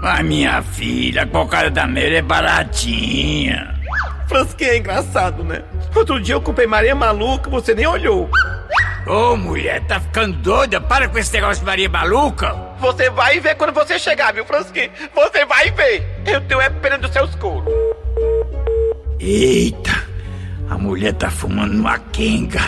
Mas 0.00 0.24
minha 0.24 0.62
filha, 0.62 1.24
a 1.24 1.26
cocada 1.26 1.68
da 1.68 1.86
Meira 1.86 2.16
é 2.16 2.22
baratinha. 2.22 3.77
Fransquinha 4.28 4.70
é 4.70 4.78
engraçado, 4.78 5.42
né? 5.42 5.62
Outro 5.94 6.20
dia 6.20 6.34
eu 6.34 6.40
comprei 6.40 6.66
Maria 6.66 6.94
Maluca, 6.94 7.48
você 7.48 7.74
nem 7.74 7.86
olhou. 7.86 8.28
Ô, 9.06 9.36
mulher, 9.36 9.82
tá 9.86 9.98
ficando 9.98 10.36
doida? 10.36 10.80
Para 10.80 11.08
com 11.08 11.18
esse 11.18 11.32
negócio 11.32 11.60
de 11.60 11.64
Maria 11.64 11.88
Maluca. 11.88 12.54
Você 12.78 13.08
vai 13.08 13.40
ver 13.40 13.54
quando 13.56 13.72
você 13.72 13.98
chegar, 13.98 14.34
viu, 14.34 14.44
Fransquinha? 14.44 14.90
Você 15.14 15.46
vai 15.46 15.70
ver. 15.70 16.06
Eu 16.26 16.40
tenho 16.42 16.60
é 16.60 16.68
pena 16.68 16.98
dos 16.98 17.10
seus 17.10 17.34
coros. 17.36 17.72
Eita, 19.18 20.04
a 20.68 20.76
mulher 20.76 21.14
tá 21.14 21.30
fumando 21.30 21.72
uma 21.72 21.98
quenga. 21.98 22.60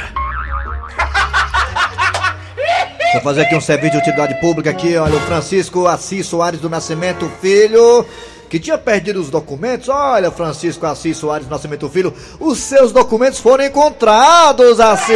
Vou 3.13 3.23
fazer 3.23 3.43
aqui 3.43 3.57
um 3.57 3.61
serviço 3.61 3.93
de 3.93 3.99
utilidade 3.99 4.41
pública 4.41 4.71
aqui, 4.71 4.97
olha, 4.97 5.17
o 5.17 5.21
Francisco 5.21 5.87
Assis 5.87 6.27
Soares 6.27 6.61
do 6.61 6.71
Nascimento 6.71 7.31
Filho, 7.41 8.07
que 8.51 8.59
tinha 8.59 8.77
perdido 8.77 9.21
os 9.21 9.31
documentos. 9.31 9.89
Olha, 9.89 10.31
Francisco 10.31 10.85
Assis 10.85 11.17
Soares 11.17 11.49
Nascimento 11.49 11.89
Filho, 11.89 12.13
os 12.41 12.59
seus 12.59 12.91
documentos 12.91 13.39
foram 13.39 13.65
encontrados, 13.65 14.81
Assis! 14.81 15.15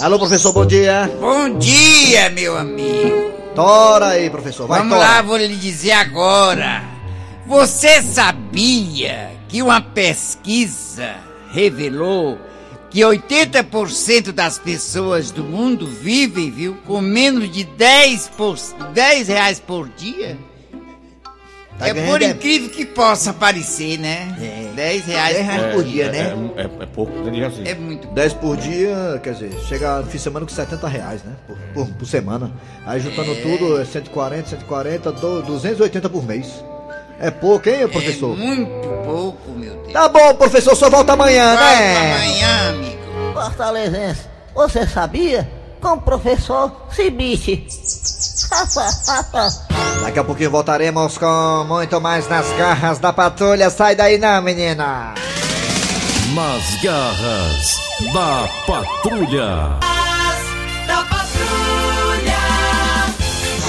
Alô, 0.00 0.18
professor, 0.18 0.52
bom 0.52 0.64
dia. 0.64 1.10
Bom 1.20 1.58
dia, 1.58 2.30
meu 2.30 2.56
amigo. 2.56 3.32
Tora 3.54 4.08
aí, 4.08 4.30
professor. 4.30 4.66
Vai, 4.66 4.78
Vamos 4.78 4.96
tora. 4.96 5.08
lá, 5.08 5.22
vou 5.22 5.36
lhe 5.36 5.56
dizer 5.56 5.92
agora. 5.92 6.82
Você 7.46 8.00
sabia 8.02 9.30
que 9.48 9.60
uma 9.62 9.80
pesquisa 9.80 11.16
revelou 11.50 12.38
que 12.90 13.00
80% 13.00 14.32
das 14.32 14.58
pessoas 14.58 15.30
do 15.30 15.42
mundo 15.42 15.86
vivem, 15.86 16.50
viu, 16.50 16.76
com 16.86 17.00
menos 17.00 17.50
de 17.50 17.64
10, 17.64 18.28
por, 18.36 18.56
10 18.92 19.28
reais 19.28 19.58
por 19.58 19.88
dia? 19.88 20.38
Tá 21.78 21.88
é 21.88 21.94
por 21.94 22.22
é- 22.22 22.26
incrível 22.26 22.68
que 22.70 22.84
possa 22.84 23.32
parecer, 23.32 23.98
né? 23.98 24.36
10 24.76 25.04
reais, 25.06 25.34
10 25.36 25.46
reais 25.46 25.74
por 25.74 25.82
dia, 25.84 26.12
né? 26.12 26.18
É, 26.56 26.60
é, 26.62 26.64
é 26.82 26.86
pouco, 26.86 27.12
né? 27.18 27.44
Assim. 27.46 27.62
É 27.66 27.74
muito 27.74 28.06
10 28.08 28.32
por 28.34 28.56
dia, 28.56 29.20
quer 29.22 29.32
dizer, 29.34 29.52
chega 29.68 29.98
no 29.98 30.06
fim 30.06 30.16
de 30.18 30.22
semana 30.22 30.46
com 30.46 30.52
70 30.52 30.86
reais, 30.86 31.24
né? 31.24 31.32
Por, 31.46 31.56
por, 31.74 31.86
por 31.94 32.06
semana. 32.06 32.52
Aí 32.86 33.00
juntando 33.00 33.32
É. 33.32 33.34
tudo, 33.36 33.80
é 33.80 33.84
140, 33.84 34.48
140, 34.50 35.10
do- 35.12 35.42
280 35.42 36.08
por 36.08 36.24
mês. 36.24 36.62
É 37.18 37.30
pouco, 37.30 37.68
hein, 37.68 37.88
professor? 37.88 38.36
muito 38.36 38.88
pouco, 39.04 39.50
meu 39.52 39.74
Deus. 39.76 39.92
Tá 39.92 40.08
bom, 40.08 40.34
professor, 40.34 40.74
só 40.76 40.88
volta 40.90 41.12
amanhã, 41.14 41.48
Volta 41.56 41.64
né? 41.80 42.14
amanhã, 42.14 42.70
amigo. 42.70 43.32
Fortalezense, 43.34 44.20
você 44.54 44.86
sabia? 44.86 45.48
Com 45.82 45.94
o 45.94 46.00
professor 46.00 46.70
Cibite. 46.92 47.66
Daqui 50.00 50.18
a 50.18 50.24
pouquinho 50.24 50.50
voltaremos 50.50 51.18
com 51.18 51.64
muito 51.66 52.00
mais 52.00 52.28
nas 52.28 52.48
garras 52.52 53.00
da 53.00 53.12
patrulha. 53.12 53.68
Sai 53.68 53.96
daí 53.96 54.16
não, 54.16 54.40
menina. 54.40 55.12
Nas 56.34 56.82
garras 56.82 57.80
da 58.14 58.48
patrulha. 58.64 59.80
Da 60.86 61.04
patrulha. 61.10 62.38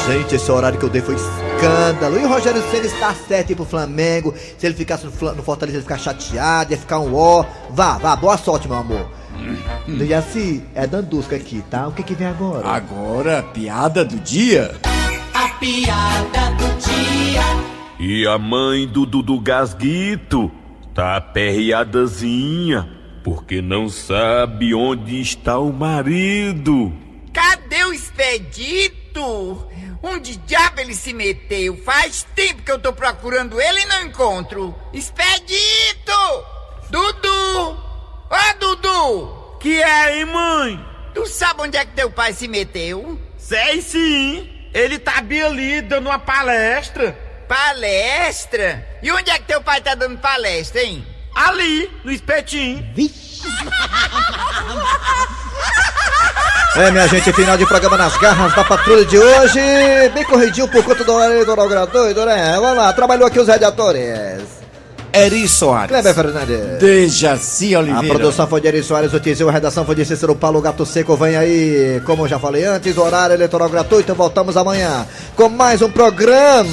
Gente, 0.06 0.36
esse 0.36 0.52
horário 0.52 0.78
que 0.78 0.86
eu 0.86 0.89
dei 0.89 1.02
foi 1.02 1.15
escândalo. 1.15 2.19
E 2.19 2.26
o 2.26 2.30
Rogério 2.30 2.63
Senna 2.69 2.86
está 2.86 3.15
certo 3.28 3.52
ir 3.54 3.56
pro 3.56 3.65
Flamengo. 3.65 4.36
Se 4.60 4.67
ele 4.67 4.76
ficasse 4.76 5.08
no, 5.08 5.12
no 5.34 5.41
Fortaleza, 5.41 5.78
ele 5.78 5.84
ia 5.84 5.89
ficar 5.89 5.97
chateado, 5.97 6.73
ia 6.73 6.78
ficar 6.78 6.99
um 6.99 7.15
ó. 7.15 7.43
Vá, 7.71 7.97
vá, 7.97 8.15
boa 8.15 8.38
sorte, 8.38 8.67
meu 8.67 8.78
amor. 8.78 9.23
E 9.88 10.13
assim, 10.13 10.65
é 10.74 10.88
Dandusca 10.88 11.36
aqui, 11.36 11.63
tá? 11.69 11.88
O 11.88 11.91
que 11.91 12.04
que 12.04 12.13
vem 12.13 12.28
agora? 12.28 12.67
Agora, 12.67 13.43
piada 13.43 14.04
do 14.06 14.17
dia. 14.19 14.76
A 15.34 15.50
piada 15.60 16.52
do 16.52 16.78
dia. 16.80 17.41
E 18.00 18.28
a 18.28 18.38
mãe 18.38 18.88
do 18.88 19.06
Dudu 19.06 19.39
Gasguito 19.39 20.52
tá 20.93 21.17
aperreadazinha, 21.17 22.89
porque 23.24 23.62
não 23.62 23.89
sabe 23.89 24.74
onde 24.74 25.22
está 25.22 25.58
o 25.58 25.72
marido. 25.74 26.93
Cadê 27.32 27.84
o 27.86 27.93
expedito? 27.93 29.67
Onde 30.02 30.36
diabo 30.36 30.82
ele 30.82 30.93
se 30.93 31.13
meteu? 31.13 31.78
Faz 31.78 32.28
tempo 32.36 32.62
que 32.62 32.72
eu 32.72 32.80
tô 32.80 32.91
procurando 32.91 33.60
ele 33.60 33.82
e 33.82 33.86
não 33.86 34.04
encontro. 34.04 34.76
Expedito! 34.91 36.12
Dudu! 36.89 37.93
Ô, 38.34 38.60
Dudu! 38.60 39.58
Que 39.60 39.80
é, 39.80 40.17
hein, 40.17 40.26
mãe? 40.26 40.84
Tu 41.13 41.28
sabe 41.28 41.62
onde 41.62 41.78
é 41.78 41.86
que 41.86 41.91
teu 41.91 42.10
pai 42.10 42.34
se 42.34 42.48
meteu? 42.48 43.19
Sei 43.38 43.80
sim. 43.80 44.50
Ele 44.74 44.98
tá 44.98 45.22
bem 45.22 45.43
ali 45.43 45.82
dando 45.82 46.08
uma 46.08 46.17
palestra. 46.17 47.15
Palestra? 47.48 48.84
E 49.04 49.12
onde 49.12 49.30
é 49.30 49.38
que 49.38 49.43
teu 49.43 49.62
pai 49.62 49.82
tá 49.82 49.93
dando 49.93 50.17
palestra, 50.17 50.82
hein? 50.82 51.06
Ali, 51.36 51.91
no 52.04 52.12
espetinho. 52.12 52.84
É, 56.76 56.89
minha 56.89 57.08
gente, 57.08 57.32
final 57.34 57.56
de 57.56 57.67
programa 57.67 57.98
nas 57.98 58.17
garras 58.17 58.56
da 58.56 58.63
patrulha 58.63 59.06
de 59.06 59.15
hoje. 59.15 59.60
Bem 60.12 60.24
corridinho 60.24 60.67
por 60.67 60.84
conta 60.84 61.04
do 61.04 61.13
horário 61.13 61.46
do 61.46 61.69
gratuito, 61.69 62.26
né? 62.26 62.58
Vamos 62.60 62.78
lá, 62.78 62.91
trabalhou 62.93 63.28
aqui 63.28 63.39
os 63.39 63.48
radiadores. 63.48 64.62
Eri 65.13 65.47
Soares. 65.47 65.89
Kleber 65.89 66.15
Fernandes. 66.15 66.80
Dejaci 66.80 67.76
A 67.76 68.04
produção 68.08 68.47
foi 68.47 68.60
de 68.60 68.67
Eri 68.67 68.82
Soares, 68.82 69.13
o 69.13 69.19
Tizil, 69.19 69.47
a 69.47 69.52
redação 69.52 69.86
foi 69.86 69.93
de 69.93 70.04
Cícero 70.04 70.36
Paulo 70.36 70.60
Gato 70.60 70.88
Seco. 70.88 71.15
Vem 71.15 71.36
aí, 71.36 72.02
como 72.04 72.23
eu 72.23 72.28
já 72.28 72.39
falei 72.39 72.65
antes, 72.65 72.97
horário 72.97 73.36
eleitoral 73.36 73.69
gratuito. 73.69 74.15
Voltamos 74.15 74.58
amanhã 74.58 75.06
com 75.36 75.49
mais 75.49 75.84
um 75.84 75.91
programa. 75.91 76.63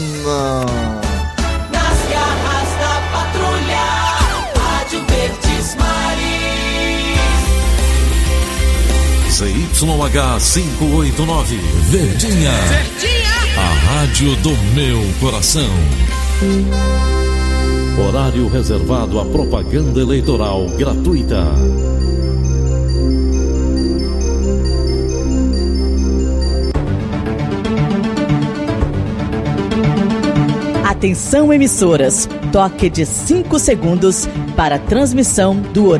Nas 1.70 1.98
garras 2.10 2.68
da 2.80 3.02
patrulha. 3.12 3.84
Rádio 4.56 5.04
Verdes 5.06 5.76
Maris. 5.76 6.30
ZYH 9.34 10.40
589, 10.40 11.56
Verdinha. 11.90 12.52
A 13.58 13.68
rádio 13.92 14.34
do 14.36 14.56
meu 14.74 14.98
coração. 15.20 15.68
Horário 18.08 18.48
reservado 18.48 19.20
à 19.20 19.24
propaganda 19.24 20.00
eleitoral 20.00 20.66
gratuita. 20.76 21.44
Atenção 30.82 31.52
emissoras, 31.52 32.28
toque 32.52 32.90
de 32.90 33.06
5 33.06 33.58
segundos 33.58 34.28
para 34.56 34.76
a 34.76 34.78
transmissão 34.78 35.54
do 35.56 35.86
horário. 35.86 35.98